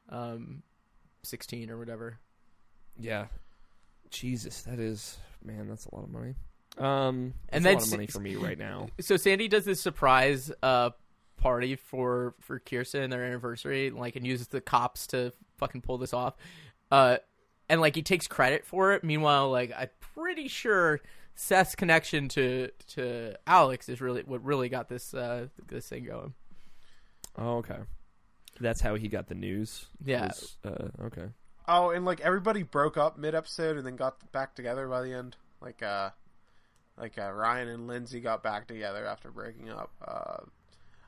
um, 0.09 0.63
sixteen 1.23 1.71
or 1.71 1.79
whatever. 1.79 2.19
Yeah. 2.99 3.27
Jesus, 4.11 4.63
that 4.63 4.79
is 4.79 5.19
man, 5.45 5.69
that's 5.69 5.87
a 5.87 5.95
lot 5.95 6.05
of 6.05 6.11
money. 6.11 6.35
Um, 6.79 7.35
And 7.51 7.65
that's 7.65 7.65
then 7.65 7.73
a 7.75 7.77
lot 7.77 7.85
of 7.85 7.91
money 7.93 8.07
for 8.07 8.21
me 8.21 8.37
right 8.37 8.59
now. 8.59 8.89
so 9.01 9.17
Sandy 9.17 9.49
does 9.49 9.65
this 9.65 9.81
surprise 9.81 10.51
uh 10.63 10.91
party 11.45 11.77
for 11.77 12.35
for 12.41 12.59
Kirsten 12.59 13.11
their 13.11 13.23
anniversary, 13.23 13.91
like 13.91 14.17
and 14.17 14.27
uses 14.27 14.49
the 14.49 14.63
cops 14.63 15.07
to 15.09 15.31
fucking 15.59 15.83
pull 15.83 15.99
this 15.99 16.15
off. 16.15 16.35
Uh 16.91 17.19
and 17.69 17.83
like 17.83 17.95
he 17.95 18.03
takes 18.03 18.27
credit 18.27 18.65
for 18.65 18.95
it. 18.95 19.05
Meanwhile, 19.05 19.51
like 19.51 19.71
I'm 19.77 19.91
pretty 20.01 20.49
sure 20.49 21.01
Seth's 21.35 21.75
connection 21.75 22.29
to 22.31 22.71
to 22.95 23.35
Alex 23.47 23.91
is 23.91 24.01
really 24.01 24.23
what 24.23 24.43
really 24.43 24.71
got 24.71 24.89
this 24.89 25.13
uh 25.13 25.49
this 25.69 25.87
thing 25.87 26.05
going. 26.05 26.33
Oh, 27.37 27.59
okay. 27.59 27.79
That's 28.59 28.81
how 28.81 28.95
he 28.95 29.09
got 29.09 29.27
the 29.29 29.35
news. 29.35 29.85
Yeah. 30.03 30.29
was, 30.29 30.57
uh, 30.65 30.89
okay. 31.03 31.27
Oh, 31.69 31.91
and 31.91 32.07
like 32.07 32.21
everybody 32.21 32.63
broke 32.63 32.97
up 32.97 33.19
mid 33.19 33.35
episode 33.35 33.77
and 33.77 33.87
then 33.87 33.97
got 33.97 34.33
back 34.33 34.55
together 34.55 34.89
by 34.89 35.03
the 35.03 35.13
end. 35.13 35.37
Like 35.61 35.83
uh 35.83 36.09
like 36.97 37.19
uh, 37.19 37.31
Ryan 37.33 37.69
and 37.69 37.87
Lindsay 37.87 38.21
got 38.21 38.43
back 38.43 38.67
together 38.67 39.05
after 39.05 39.31
breaking 39.31 39.69
up. 39.69 39.91
Uh 40.01 40.45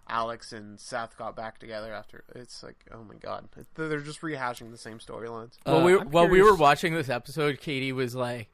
Alex 0.08 0.52
and 0.52 0.78
Seth 0.78 1.16
got 1.16 1.34
back 1.34 1.58
together 1.58 1.92
after. 1.92 2.24
It's 2.34 2.62
like, 2.62 2.84
oh 2.92 3.02
my 3.04 3.16
god, 3.16 3.48
they're 3.74 4.00
just 4.00 4.20
rehashing 4.20 4.70
the 4.70 4.78
same 4.78 4.98
storylines. 4.98 5.54
While 5.64 5.78
Uh, 5.78 5.84
we 5.84 5.98
I'm 5.98 6.10
while 6.10 6.28
we 6.28 6.42
were 6.42 6.54
watching 6.54 6.94
this 6.94 7.08
episode, 7.08 7.60
Katie 7.60 7.92
was 7.92 8.14
like 8.14 8.48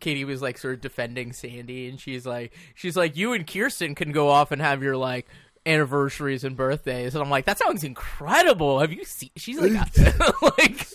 Katie 0.00 0.24
was 0.24 0.40
like 0.42 0.58
sort 0.58 0.74
of 0.74 0.80
defending 0.80 1.32
Sandy 1.32 1.88
and 1.88 2.00
she's 2.00 2.26
like 2.26 2.52
she's 2.74 2.96
like 2.96 3.16
you 3.16 3.32
and 3.32 3.46
Kirsten 3.46 3.94
can 3.94 4.10
go 4.10 4.28
off 4.28 4.50
and 4.50 4.60
have 4.60 4.82
your 4.82 4.96
like 4.96 5.26
anniversaries 5.66 6.42
and 6.44 6.56
birthdays 6.56 7.14
and 7.14 7.22
I'm 7.22 7.28
like 7.30 7.44
that 7.44 7.58
sounds 7.58 7.84
incredible. 7.84 8.80
Have 8.80 8.92
you 8.92 9.04
seen 9.04 9.30
she's 9.36 9.60
like 9.60 9.72
like 10.58 10.86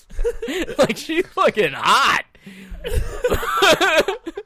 like 0.79 0.97
she's 0.97 1.25
fucking 1.27 1.73
hot. 1.73 2.25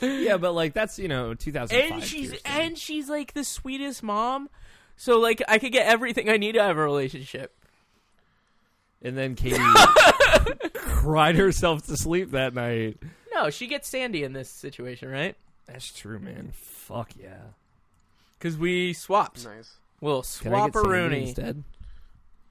Yeah, 0.00 0.36
but 0.36 0.52
like 0.52 0.72
that's 0.74 0.98
you 0.98 1.08
know 1.08 1.34
2005. 1.34 1.92
And 1.92 2.02
she's 2.04 2.30
Kirsten. 2.30 2.50
and 2.52 2.78
she's 2.78 3.08
like 3.08 3.34
the 3.34 3.44
sweetest 3.44 4.02
mom. 4.02 4.48
So 4.96 5.18
like 5.18 5.42
I 5.48 5.58
could 5.58 5.72
get 5.72 5.86
everything 5.86 6.28
I 6.28 6.36
need 6.36 6.52
to 6.52 6.62
have 6.62 6.76
a 6.76 6.82
relationship. 6.82 7.54
and 9.02 9.16
then 9.16 9.34
Katie 9.34 9.56
cried 10.74 11.36
herself 11.36 11.86
to 11.86 11.96
sleep 11.96 12.30
that 12.32 12.54
night. 12.54 12.98
No, 13.34 13.50
she 13.50 13.66
gets 13.66 13.88
Sandy 13.88 14.24
in 14.24 14.32
this 14.32 14.50
situation, 14.50 15.08
right? 15.08 15.36
That's 15.66 15.92
true, 15.92 16.18
man. 16.18 16.50
Fuck 16.54 17.12
yeah. 17.20 17.36
Because 18.38 18.56
we 18.56 18.92
swapped. 18.92 19.44
Nice. 19.44 19.76
Well, 20.00 20.24
Can 20.40 20.54
I 20.54 20.66
get 20.66 20.74
Sandy 20.74 20.88
swapperoonie. 20.88 21.22
instead? 21.28 21.64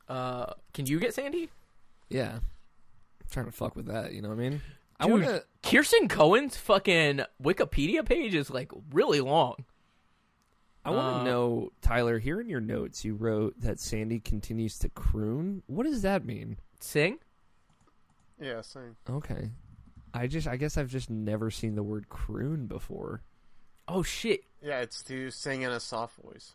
Uh, 0.08 0.54
can 0.74 0.86
you 0.86 1.00
get 1.00 1.14
Sandy? 1.14 1.50
Yeah. 2.10 2.34
I'm 2.36 3.28
trying 3.32 3.46
to 3.48 3.52
fuck 3.52 3.76
with 3.76 3.88
that. 3.88 4.14
You 4.14 4.22
know 4.22 4.30
what 4.30 4.36
I 4.38 4.50
mean? 4.50 4.62
I 5.00 5.06
Dude, 5.06 5.12
want 5.14 5.26
to. 5.26 5.44
Kirsten 5.70 6.08
Cohen's 6.08 6.58
fucking 6.58 7.22
Wikipedia 7.42 8.06
page 8.06 8.34
is 8.34 8.50
like 8.50 8.72
really 8.92 9.22
long. 9.22 9.66
I 10.86 10.92
want 10.92 11.18
to 11.18 11.22
Uh, 11.22 11.24
know, 11.24 11.70
Tyler. 11.82 12.18
Here 12.20 12.40
in 12.40 12.50
your 12.50 12.62
notes, 12.62 13.04
you 13.04 13.14
wrote 13.14 13.60
that 13.60 13.80
Sandy 13.80 14.20
continues 14.20 14.80
to 14.80 14.90
croon. 14.90 15.62
What 15.68 15.86
does 15.86 16.02
that 16.04 16.26
mean? 16.26 16.58
Sing? 16.80 17.18
Yeah, 18.40 18.62
sing. 18.62 18.96
Okay. 19.10 19.52
I 20.14 20.28
just, 20.28 20.48
I 20.48 20.56
guess 20.56 20.78
I've 20.78 20.90
just 20.90 21.10
never 21.10 21.52
seen 21.52 21.76
the 21.76 21.84
word 21.84 22.08
croon 22.10 22.68
before. 22.68 23.22
Oh 23.90 24.04
shit! 24.04 24.42
Yeah, 24.62 24.80
it's 24.80 25.02
to 25.04 25.30
sing 25.32 25.62
in 25.62 25.72
a 25.72 25.80
soft 25.80 26.16
voice. 26.22 26.54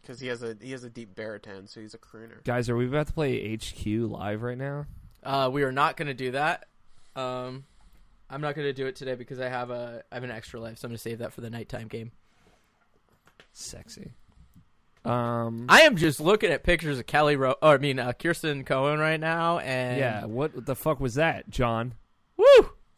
Because 0.00 0.20
he 0.20 0.28
has 0.28 0.42
a 0.42 0.56
he 0.60 0.70
has 0.72 0.84
a 0.84 0.90
deep 0.90 1.14
baritone, 1.14 1.66
so 1.66 1.80
he's 1.80 1.94
a 1.94 1.98
crooner. 1.98 2.42
Guys, 2.44 2.68
are 2.68 2.76
we 2.76 2.86
about 2.86 3.08
to 3.08 3.12
play 3.12 3.56
HQ 3.56 3.84
live 3.86 4.42
right 4.42 4.58
now? 4.58 4.86
Uh, 5.22 5.50
we 5.52 5.62
are 5.64 5.72
not 5.72 5.96
going 5.96 6.06
to 6.08 6.14
do 6.14 6.30
that. 6.32 6.66
Um, 7.16 7.64
I'm 8.30 8.40
not 8.40 8.54
going 8.54 8.66
to 8.66 8.72
do 8.72 8.86
it 8.86 8.96
today 8.96 9.14
because 9.14 9.40
I 9.40 9.48
have 9.48 9.70
a 9.70 10.02
I 10.12 10.16
have 10.16 10.24
an 10.24 10.30
extra 10.30 10.60
life, 10.60 10.78
so 10.78 10.86
I'm 10.86 10.90
going 10.90 10.96
to 10.96 11.02
save 11.02 11.18
that 11.18 11.32
for 11.32 11.40
the 11.40 11.50
nighttime 11.50 11.88
game. 11.88 12.12
Sexy. 13.52 14.12
Um. 15.04 15.66
I 15.68 15.82
am 15.82 15.96
just 15.96 16.18
looking 16.20 16.50
at 16.50 16.64
pictures 16.64 16.98
of 16.98 17.06
Kelly 17.06 17.36
Ro- 17.36 17.54
or 17.62 17.74
I 17.74 17.78
mean 17.78 17.98
uh, 17.98 18.12
Kirsten 18.12 18.64
Cohen 18.64 18.98
right 18.98 19.20
now, 19.20 19.58
and 19.60 19.98
yeah. 19.98 20.24
What 20.24 20.66
the 20.66 20.74
fuck 20.74 20.98
was 21.00 21.14
that, 21.14 21.48
John? 21.48 21.94
woo, 22.36 22.44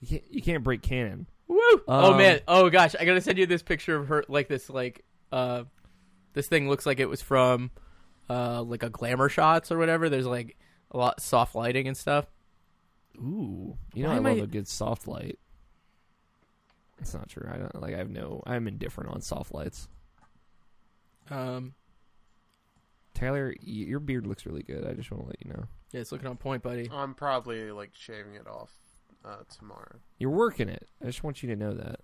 You 0.01 0.09
can't, 0.09 0.23
you 0.31 0.43
can't 0.43 0.65
break 0.65 0.83
canon. 0.83 1.27
woo. 1.47 1.59
oh 1.87 2.13
Um, 2.13 2.19
man, 2.19 2.41
oh 2.49 2.71
gosh, 2.71 2.97
I 2.99 3.05
gotta 3.05 3.21
send 3.21 3.37
you 3.39 3.47
this 3.47 3.63
picture 3.63 3.95
of 3.97 4.09
her, 4.09 4.25
like 4.27 4.49
this, 4.49 4.71
like 4.71 5.05
uh, 5.31 5.65
this 6.33 6.49
thing 6.49 6.69
looks 6.69 6.87
like 6.87 6.99
it 6.99 7.09
was 7.11 7.21
from 7.21 7.71
uh, 8.31 8.63
like 8.63 8.83
a 8.83 8.91
glamour 8.91 9.29
shots 9.29 9.71
or 9.71 9.77
whatever. 9.77 10.09
There's 10.09 10.27
like 10.27 10.57
a 10.91 10.97
lot 10.97 11.21
soft 11.21 11.55
lighting 11.55 11.87
and 11.87 11.97
stuff. 11.97 12.25
Ooh. 13.21 13.77
You 13.95 14.03
know 14.05 14.09
Why 14.11 14.15
I 14.17 14.19
love 14.19 14.39
I- 14.39 14.43
a 14.43 14.47
good 14.47 14.69
soft 14.69 15.07
light. 15.09 15.39
It's 17.01 17.15
not 17.15 17.29
true. 17.29 17.49
I 17.53 17.57
don't 17.59 17.81
like. 17.81 17.95
I 17.95 17.99
have 17.99 18.11
no. 18.11 18.43
I'm 18.47 18.67
indifferent 18.67 19.11
on 19.11 19.21
soft 19.21 19.55
lights. 19.55 19.89
Um, 21.31 21.75
Tyler, 23.15 23.55
y- 23.61 23.63
your 23.67 24.01
beard 24.01 24.27
looks 24.27 24.47
really 24.47 24.63
good. 24.65 24.85
I 24.87 24.95
just 24.95 25.11
want 25.11 25.23
to 25.23 25.27
let 25.29 25.37
you 25.45 25.53
know. 25.53 25.65
yeah, 25.93 26.01
it's 26.01 26.11
looking 26.11 26.27
on 26.27 26.37
point, 26.37 26.63
buddy. 26.63 26.89
I'm 26.93 27.15
probably 27.15 27.71
like 27.71 27.91
shaving 27.95 28.35
it 28.35 28.47
off 28.49 28.73
uh, 29.25 29.37
tomorrow. 29.59 29.97
You're 30.19 30.31
working 30.31 30.69
it. 30.69 30.89
I 31.03 31.07
just 31.07 31.23
want 31.23 31.41
you 31.43 31.49
to 31.51 31.57
know 31.57 31.75
that. 31.75 32.01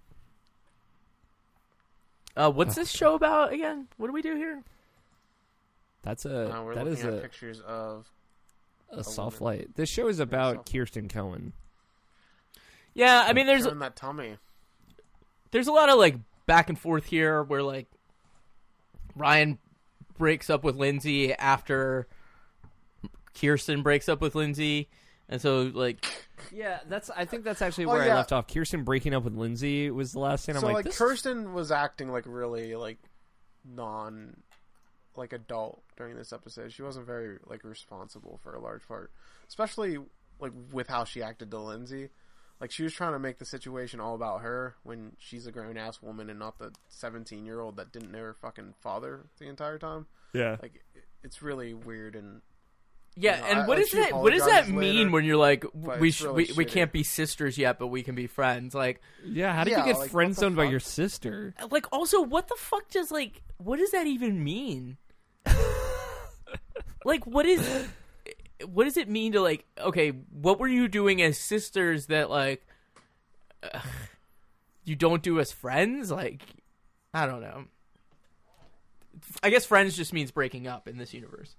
Uh, 2.37 2.50
what's 2.50 2.74
this 2.74 2.90
show 2.90 3.14
about 3.14 3.53
again? 3.53 3.88
What 3.96 4.09
do 4.09 4.12
we 4.12 4.22
do 4.22 4.35
here? 4.37 4.62
That's 6.03 6.27
Uh, 6.27 6.53
a 6.55 6.62
we're 6.64 6.74
that 6.74 6.85
looking 6.85 6.98
is 6.98 7.05
at 7.05 7.14
a, 7.14 7.20
pictures 7.20 7.61
of 7.61 8.09
a 8.98 9.04
soft 9.04 9.40
woman. 9.40 9.59
light. 9.59 9.74
This 9.76 9.88
show 9.88 10.09
is 10.09 10.20
about 10.20 10.70
Kirsten 10.70 11.09
Cohen. 11.09 11.52
Yeah, 12.94 13.24
I 13.26 13.33
mean, 13.33 13.46
there's 13.46 13.64
showing 13.64 13.78
that 13.80 13.96
tummy. 13.96 14.37
there's 15.50 15.66
a 15.66 15.72
lot 15.72 15.88
of 15.88 15.98
like 15.98 16.16
back 16.46 16.68
and 16.68 16.78
forth 16.78 17.07
here 17.07 17.42
where 17.42 17.62
like 17.62 17.87
Ryan 19.16 19.59
breaks 20.16 20.48
up 20.50 20.62
with 20.62 20.76
Lindsay 20.76 21.33
after 21.35 22.07
Kirsten 23.38 23.83
breaks 23.83 24.09
up 24.09 24.20
with 24.20 24.35
Lindsay, 24.35 24.88
and 25.28 25.40
so 25.40 25.62
like 25.74 26.07
Yeah, 26.52 26.78
that's. 26.88 27.11
I 27.11 27.24
think 27.24 27.42
that's 27.44 27.62
actually 27.62 27.87
Oh, 27.87 27.88
where 27.88 28.02
I 28.02 28.14
left 28.14 28.33
off. 28.33 28.46
Kirsten 28.46 28.85
breaking 28.85 29.12
up 29.14 29.24
with 29.24 29.35
Lindsay 29.35 29.90
was 29.90 30.12
the 30.12 30.20
last 30.20 30.46
thing. 30.46 30.54
I'm 30.54 30.61
so 30.61 30.66
like, 30.68 30.74
like, 30.76 30.85
this 30.85 30.98
Kirsten 30.98 31.52
was 31.52 31.72
acting 31.72 32.11
like 32.12 32.24
really 32.26 32.76
like 32.76 32.98
non 33.64 34.37
like 35.16 35.33
adult 35.33 35.83
during 35.96 36.16
this 36.16 36.33
episode. 36.33 36.72
She 36.72 36.83
wasn't 36.83 37.07
very 37.07 37.38
like 37.46 37.64
responsible 37.64 38.38
for 38.42 38.55
a 38.55 38.61
large 38.61 38.87
part, 38.88 39.11
especially 39.48 39.98
like 40.40 40.53
with 40.72 40.88
how 40.88 41.05
she 41.05 41.22
acted 41.22 41.50
to 41.50 41.59
Lindsay. 41.59 42.11
Like 42.61 42.70
she 42.70 42.83
was 42.85 42.92
trying 42.92 43.12
to 43.12 43.18
make 43.18 43.38
the 43.38 43.44
situation 43.44 44.00
all 44.00 44.14
about 44.14 44.40
her 44.42 44.77
when 44.85 45.12
she's 45.18 45.46
a 45.46 45.53
grown 45.53 45.77
ass 45.77 46.00
woman 46.00 46.31
and 46.31 46.38
not 46.38 46.59
the 46.59 46.72
seventeen 46.88 47.44
year 47.44 47.61
old 47.61 47.77
that 47.77 47.92
didn't 47.92 48.12
know 48.12 48.18
her 48.20 48.35
fucking 48.35 48.74
father 48.81 49.27
the 49.38 49.46
entire 49.48 49.79
time. 49.79 50.07
yeah. 50.33 50.57
Like 50.62 50.77
it- 50.94 51.05
it's 51.22 51.40
really 51.42 51.72
weird 51.74 52.16
and 52.16 52.42
yeah. 53.16 53.37
You 53.37 53.40
know, 53.42 53.48
and 53.48 53.59
I- 53.61 53.66
what 53.66 53.79
like, 53.79 53.79
does 53.79 53.88
she 53.90 53.96
that 53.98 54.12
what 54.14 54.33
does 54.33 54.44
that 54.46 54.68
mean 54.68 54.96
later, 54.96 55.11
when 55.11 55.24
you're 55.24 55.37
like 55.37 55.64
we 55.74 56.11
sh- 56.11 56.22
really 56.22 56.44
we 56.48 56.53
we 56.59 56.64
can't 56.64 56.92
be 56.92 57.03
sisters 57.03 57.57
yet, 57.59 57.79
but 57.79 57.87
we 57.88 58.03
can 58.03 58.14
be 58.14 58.27
friends? 58.27 58.74
Like 58.74 59.00
Yeah. 59.24 59.53
How 59.53 59.64
did 59.64 59.70
Yeah, 59.72 59.87
you 59.87 59.92
get 59.92 59.98
like, 60.00 60.11
friend 60.11 60.35
zoned 60.35 60.57
by 60.57 60.64
your 60.64 60.81
sister? 60.81 61.55
like 61.70 61.87
also 61.92 62.20
what 62.22 62.48
the 62.48 62.57
fuck 62.59 62.88
does 62.90 63.11
like 63.11 63.42
what 63.59 63.79
does 63.79 63.90
that 63.92 64.07
even 64.07 64.42
mean? 64.44 64.96
like 67.04 67.26
what 67.26 67.46
is 67.46 67.87
what 68.66 68.85
does 68.85 68.96
it 68.96 69.09
mean 69.09 69.33
to 69.33 69.40
like 69.40 69.64
okay 69.78 70.11
what 70.30 70.59
were 70.59 70.68
you 70.68 70.88
doing 70.88 71.20
as 71.20 71.37
sisters 71.38 72.07
that 72.07 72.30
like 72.30 72.66
ugh, 73.62 73.83
you 74.85 74.96
don't 74.96 75.22
do 75.22 75.38
as 75.40 75.52
friends 75.52 76.11
like 76.11 76.42
i 77.12 77.26
don't 77.26 77.40
know 77.40 77.64
i 79.42 79.50
guess 79.50 79.64
friends 79.66 79.96
just 79.96 80.12
means 80.12 80.30
breaking 80.30 80.66
up 80.66 80.88
in 80.88 80.96
this 80.98 81.12
universe 81.14 81.57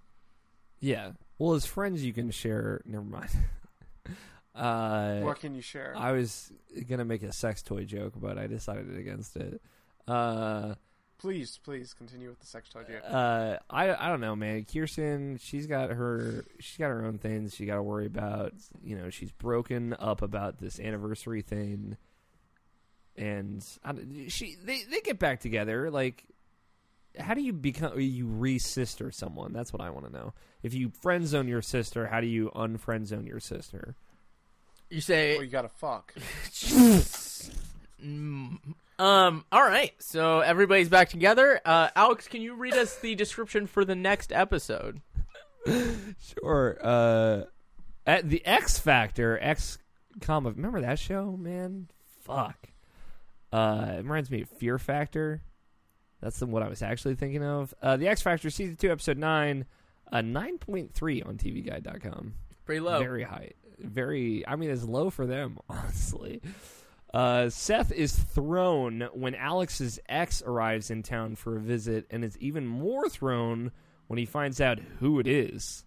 Yeah. 0.80 1.12
Well, 1.38 1.54
as 1.54 1.66
friends, 1.66 2.04
you 2.06 2.14
can 2.14 2.32
share. 2.32 2.82
Never 2.86 3.04
mind. 3.04 3.30
uh, 4.56 5.20
what 5.20 5.40
can 5.40 5.56
you 5.56 5.62
share? 5.62 5.94
I 5.98 6.12
was 6.12 6.52
gonna 6.88 7.06
make 7.06 7.24
a 7.24 7.32
sex 7.32 7.62
toy 7.62 7.84
joke, 7.86 8.14
but 8.16 8.38
I 8.38 8.48
decided 8.48 8.96
against 8.98 9.36
it. 9.36 9.62
Uh, 10.08 10.76
please, 11.18 11.60
please 11.64 11.94
continue 11.94 12.30
with 12.30 12.40
the 12.40 12.46
sex 12.46 12.70
talk. 12.70 12.88
joke. 12.88 13.02
uh, 13.08 13.58
I 13.70 13.94
I 13.94 14.10
don't 14.10 14.22
know, 14.22 14.36
man. 14.36 14.66
Kirsten, 14.66 15.38
she's 15.38 15.68
got 15.68 15.90
her 15.92 16.46
she's 16.60 16.78
got 16.78 16.90
her 16.90 17.06
own 17.06 17.18
things 17.18 17.56
she 17.56 17.66
got 17.66 17.76
to 17.76 17.84
worry 17.84 18.06
about. 18.06 18.54
You 18.84 18.98
know, 18.98 19.10
she's 19.10 19.32
broken 19.32 19.96
up 20.00 20.22
about 20.22 20.60
this 20.60 20.80
anniversary 20.80 21.42
thing, 21.42 21.98
and 23.16 23.66
I, 23.84 23.94
she 24.28 24.56
they 24.64 24.84
they 24.90 25.02
get 25.02 25.20
back 25.20 25.40
together. 25.40 25.90
Like, 25.92 26.26
how 27.18 27.34
do 27.34 27.42
you 27.42 27.54
become 27.54 28.00
you 28.00 28.28
re-sister 28.28 29.12
someone? 29.12 29.54
That's 29.54 29.72
what 29.74 29.82
I 29.82 29.90
want 29.90 30.06
to 30.08 30.12
know. 30.12 30.34
If 30.64 30.74
you 30.74 30.92
friend 31.02 31.28
zone 31.28 31.48
your 31.48 31.62
sister, 31.62 32.08
how 32.08 32.22
do 32.22 32.28
you 32.28 32.52
unfriend 32.56 33.08
zone 33.08 33.26
your 33.26 33.40
sister? 33.40 33.96
you 34.90 35.02
say 35.02 35.36
Well, 35.36 35.44
you 35.44 35.50
gotta 35.50 35.70
fuck. 35.70 36.14
Mm, 38.04 38.58
um 38.98 39.44
all 39.52 39.62
right 39.64 39.92
so 40.00 40.40
everybody's 40.40 40.88
back 40.90 41.10
together 41.10 41.60
uh 41.66 41.90
alex 41.96 42.28
can 42.28 42.42
you 42.42 42.54
read 42.56 42.74
us 42.76 42.98
the 43.00 43.14
description 43.16 43.68
for 43.68 43.84
the 43.84 43.96
next 43.96 44.32
episode 44.32 45.02
Sure. 46.40 46.78
Uh, 46.82 47.44
at 48.06 48.30
the 48.30 48.46
X 48.46 48.78
Factor, 48.78 49.40
X 49.42 49.78
comma. 50.22 50.52
Remember 50.52 50.82
that 50.82 51.00
show, 51.00 51.36
man? 51.38 51.88
Fuck. 52.22 52.70
Uh, 53.52 53.94
it 53.94 53.98
reminds 53.98 54.30
me 54.30 54.44
of 54.44 54.50
Fear 54.50 54.78
Factor. 54.78 55.42
That's 56.22 56.40
the, 56.40 56.46
what 56.46 56.64
I 56.64 56.70
was 56.70 56.82
actually 56.82 57.16
thinking 57.16 57.44
of. 57.44 57.74
Uh, 57.82 57.98
the 57.98 58.08
X 58.08 58.22
Factor 58.22 58.50
season 58.50 58.76
two, 58.76 58.92
episode 58.92 59.18
nine, 59.18 59.66
a 60.12 60.22
nine 60.22 60.58
point 60.58 60.94
three 60.94 61.22
on 61.22 61.38
TVGuide.com. 61.38 62.34
pretty 62.66 62.82
low 62.82 63.00
Very 63.00 63.24
high. 63.24 63.52
Very. 63.80 64.48
I 64.48 64.56
mean, 64.56 64.70
it's 64.70 64.84
low 64.84 65.10
for 65.10 65.26
them, 65.26 65.58
honestly. 65.70 66.42
Uh, 67.16 67.50
Seth 67.50 67.94
is 67.94 68.14
thrown 68.14 69.08
when 69.14 69.36
Alex's 69.36 70.02
ex 70.10 70.44
arrives 70.46 70.92
in 70.92 71.02
town 71.02 71.38
for 71.38 71.56
a 71.56 71.62
visit, 71.62 72.06
and 72.10 72.26
is 72.26 72.38
even 72.40 72.68
more 72.68 73.08
thrown 73.08 73.72
when 74.08 74.20
he 74.20 74.26
finds 74.26 74.60
out 74.60 74.80
who 75.00 75.20
it 75.20 75.26
is. 75.26 75.86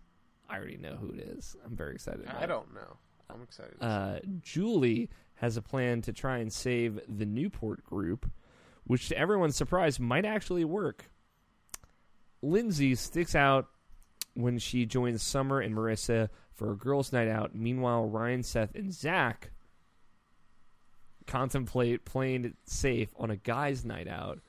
I 0.48 0.56
already 0.56 0.78
know 0.78 0.96
who 0.96 1.10
it 1.10 1.20
is. 1.20 1.54
I'm 1.62 1.76
very 1.76 1.94
excited. 1.94 2.22
About 2.22 2.42
I 2.42 2.46
don't 2.46 2.74
know. 2.74 2.96
I'm 3.28 3.42
excited. 3.42 3.76
Uh, 3.78 4.20
Julie 4.40 5.10
has 5.34 5.58
a 5.58 5.62
plan 5.62 6.00
to 6.00 6.14
try 6.14 6.38
and 6.38 6.50
save 6.50 6.98
the 7.06 7.26
Newport 7.26 7.84
group, 7.84 8.30
which, 8.84 9.10
to 9.10 9.18
everyone's 9.18 9.54
surprise, 9.54 10.00
might 10.00 10.24
actually 10.24 10.64
work. 10.64 11.10
Lindsay 12.40 12.94
sticks 12.94 13.34
out 13.34 13.66
when 14.32 14.58
she 14.58 14.86
joins 14.86 15.22
Summer 15.22 15.60
and 15.60 15.76
Marissa 15.76 16.30
for 16.54 16.72
a 16.72 16.76
girls' 16.76 17.12
night 17.12 17.28
out. 17.28 17.54
Meanwhile, 17.54 18.06
Ryan, 18.06 18.42
Seth, 18.42 18.74
and 18.74 18.94
Zach 18.94 19.50
contemplate 21.28 22.04
playing 22.04 22.44
it 22.44 22.56
safe 22.64 23.10
on 23.16 23.30
a 23.30 23.36
guys' 23.36 23.84
night 23.84 24.08
out, 24.08 24.40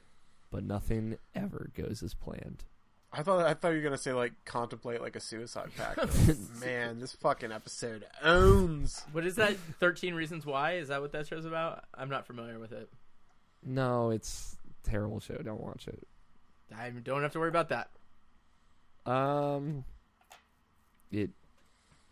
but 0.50 0.64
nothing 0.64 1.18
ever 1.36 1.70
goes 1.76 2.02
as 2.02 2.16
planned. 2.16 2.64
I 3.12 3.24
thought 3.24 3.46
I 3.46 3.54
thought 3.54 3.70
you 3.70 3.78
were 3.78 3.84
gonna 3.84 3.98
say 3.98 4.14
like 4.14 4.34
contemplate 4.46 5.02
like 5.02 5.16
a 5.16 5.20
suicide 5.20 5.70
pact. 5.76 6.00
Man, 6.62 7.00
this 7.00 7.14
fucking 7.14 7.52
episode 7.52 8.06
owns. 8.24 9.04
What 9.12 9.26
is 9.26 9.36
that? 9.36 9.56
Thirteen 9.80 10.14
Reasons 10.14 10.46
Why? 10.46 10.74
Is 10.74 10.90
that 10.90 11.02
what 11.02 11.12
that 11.14 11.28
show's 11.28 11.46
about? 11.46 11.86
I'm 11.94 12.10
not 12.10 12.28
familiar 12.28 12.60
with 12.60 12.72
it. 12.72 12.90
No, 13.64 14.12
it's 14.12 14.58
a 14.86 14.90
terrible 14.90 15.20
show. 15.20 15.38
Don't 15.38 15.62
watch 15.62 15.88
it. 15.88 16.08
I 16.76 16.90
don't 16.90 17.24
have 17.24 17.34
to 17.34 17.40
worry 17.40 17.50
about 17.50 17.70
that. 17.70 17.90
Um, 19.12 19.86
it 21.12 21.32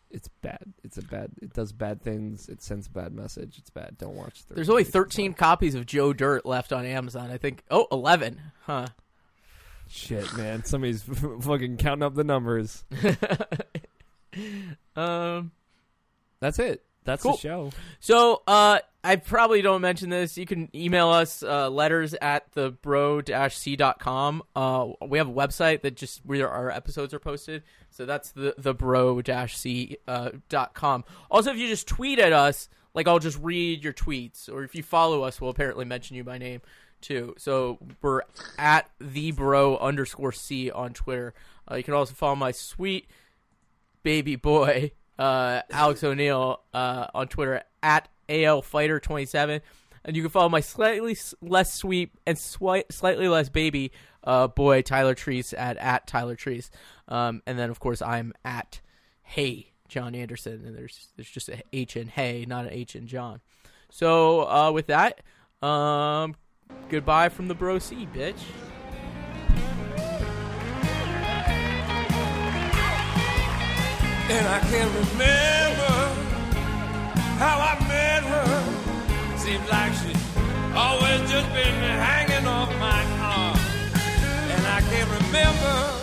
It's 0.10 0.28
bad. 0.41 0.74
It's 0.84 0.97
a 0.97 1.01
bad. 1.01 1.32
It 1.41 1.53
does 1.53 1.72
bad 1.72 2.01
things. 2.01 2.47
It 2.49 2.62
sends 2.62 2.88
a 2.88 2.89
bad 2.89 3.14
message. 3.14 3.58
It's 3.58 3.70
bad. 3.70 3.97
Don't 3.97 4.16
watch. 4.16 4.41
13 4.43 4.55
There's 4.55 4.70
only 4.70 4.82
Reasons 4.82 4.93
13 4.93 5.34
copies 5.34 5.76
of 5.76 5.86
Joe 5.86 6.14
Dirt 6.14 6.45
left 6.45 6.72
on 6.72 6.86
Amazon. 6.86 7.30
I 7.30 7.38
think. 7.38 7.64
Oh, 7.70 7.88
11. 7.91 8.39
Huh. 8.66 8.88
Shit, 9.89 10.36
man. 10.38 10.64
Somebody's 10.64 11.03
fucking 11.41 11.78
counting 11.78 12.03
up 12.03 12.16
the 12.16 12.24
numbers. 12.24 12.84
Um. 14.95 15.51
That's 16.39 16.60
it. 16.60 16.84
That's 17.08 17.24
Cool. 17.24 17.32
the 17.34 17.38
show. 17.39 17.72
So, 17.99 18.43
uh, 18.45 18.80
I 19.03 19.16
probably 19.16 19.62
don't 19.62 19.80
mention 19.82 20.10
this. 20.10 20.38
You 20.38 20.45
can 20.45 20.70
email 20.76 21.08
us 21.08 21.41
uh, 21.41 21.70
letters 21.70 22.14
at 22.22 22.51
the 22.51 22.72
bro-c.com. 22.72 24.43
Uh, 24.55 24.88
we 25.08 25.18
have 25.18 25.30
a 25.30 25.34
website 25.34 25.82
that 25.82 25.95
just 25.95 26.26
where 26.26 26.49
our 26.49 26.70
episodes 26.70 27.14
are 27.14 27.20
posted. 27.20 27.64
So 27.89 28.05
that's 28.05 28.32
the 28.32 28.53
the 28.58 28.74
bro-c 28.74 29.97
uh, 30.08 30.30
dot 30.49 30.74
com. 30.74 31.05
Also, 31.32 31.51
if 31.51 31.58
you 31.58 31.68
just 31.68 31.88
tweet 31.88 32.20
at 32.20 32.34
us, 32.34 32.68
like 32.93 33.08
I'll 33.08 33.20
just 33.20 33.39
read 33.41 33.84
your 33.84 33.93
tweets, 33.93 34.51
or 34.51 34.64
if 34.64 34.76
you 34.76 34.84
follow 34.84 35.24
us, 35.24 35.39
we'll 35.39 35.51
apparently 35.51 35.86
mention 35.86 36.18
you 36.18 36.24
by 36.26 36.38
name 36.38 36.62
too. 36.99 37.34
So 37.38 37.80
we're 38.01 38.22
at 38.58 38.89
the 38.99 39.32
bro 39.32 39.78
underscore 39.78 40.32
c 40.34 40.70
on 40.70 40.93
Twitter. 40.93 41.34
Uh, 41.72 41.76
you 41.76 41.84
can 41.84 41.93
also 41.93 42.14
follow 42.14 42.36
my 42.36 42.51
sweet 42.51 43.08
baby 44.03 44.36
boy 44.36 44.91
uh, 45.18 45.61
Alex 45.72 46.03
O'Neill 46.03 46.61
uh, 46.74 47.07
on 47.13 47.28
Twitter 47.28 47.63
at 47.82 48.09
ALFighter27. 48.30 49.61
And 50.05 50.15
you 50.15 50.22
can 50.22 50.32
follow 50.32 50.49
my 50.49 50.61
slightly 50.61 51.18
less 51.41 51.74
sweet 51.74 52.11
and 52.26 52.38
swi- 52.38 52.89
slightly 52.91 53.28
less 53.28 53.49
baby 53.49 53.91
uh, 54.24 54.47
boy 54.47 54.82
Tyler 54.82 55.15
Treese 55.15 55.53
at, 55.57 55.78
at 55.78 56.07
Tyler 56.07 56.36
Treese. 56.36 56.70
Um, 57.07 57.41
and 57.45 57.59
then, 57.59 57.70
of 57.70 57.80
course, 57.80 58.01
I'm 58.01 58.34
at 58.45 58.80
Hey 59.22 59.74
John 59.89 60.15
Anderson. 60.15 60.63
And 60.65 60.78
there's 60.78 61.09
there's 61.18 61.30
just 61.30 61.49
a 61.49 61.61
H 61.74 61.97
in 61.97 62.07
Hey, 62.07 62.45
not 62.47 62.65
an 62.65 62.72
H 62.72 62.95
in 62.95 63.07
John. 63.07 63.41
So 63.89 64.49
uh, 64.49 64.72
with 64.72 64.88
that, 64.88 65.22
um, 65.61 66.36
goodbye 66.89 67.30
from 67.30 67.47
the 67.47 67.55
Bro 67.55 67.80
C, 67.80 68.07
bitch. 68.13 68.39
And 74.30 74.45
I 74.45 74.59
can't 74.59 74.93
remember 74.93 75.95
how 77.39 77.59
I 77.59 77.80
met 77.88 78.23
her. 78.23 79.38
Seems 79.38 79.69
like 79.69 79.93
she 79.93 80.13
always 80.75 81.21
just 81.32 81.47
been 81.53 81.73
hanging 82.03 82.45
off 82.45 82.69
my 82.78 83.03
arm. 83.23 83.57
And 84.51 84.67
I 84.67 84.82
can't 84.82 85.09
remember 85.21 85.97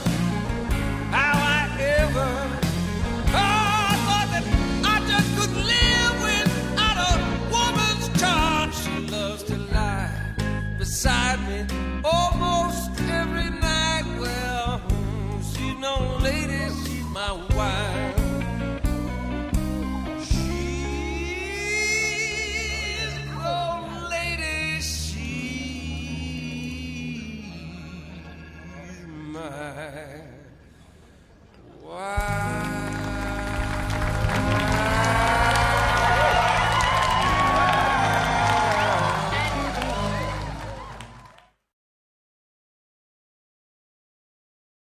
Wow. 31.94 32.53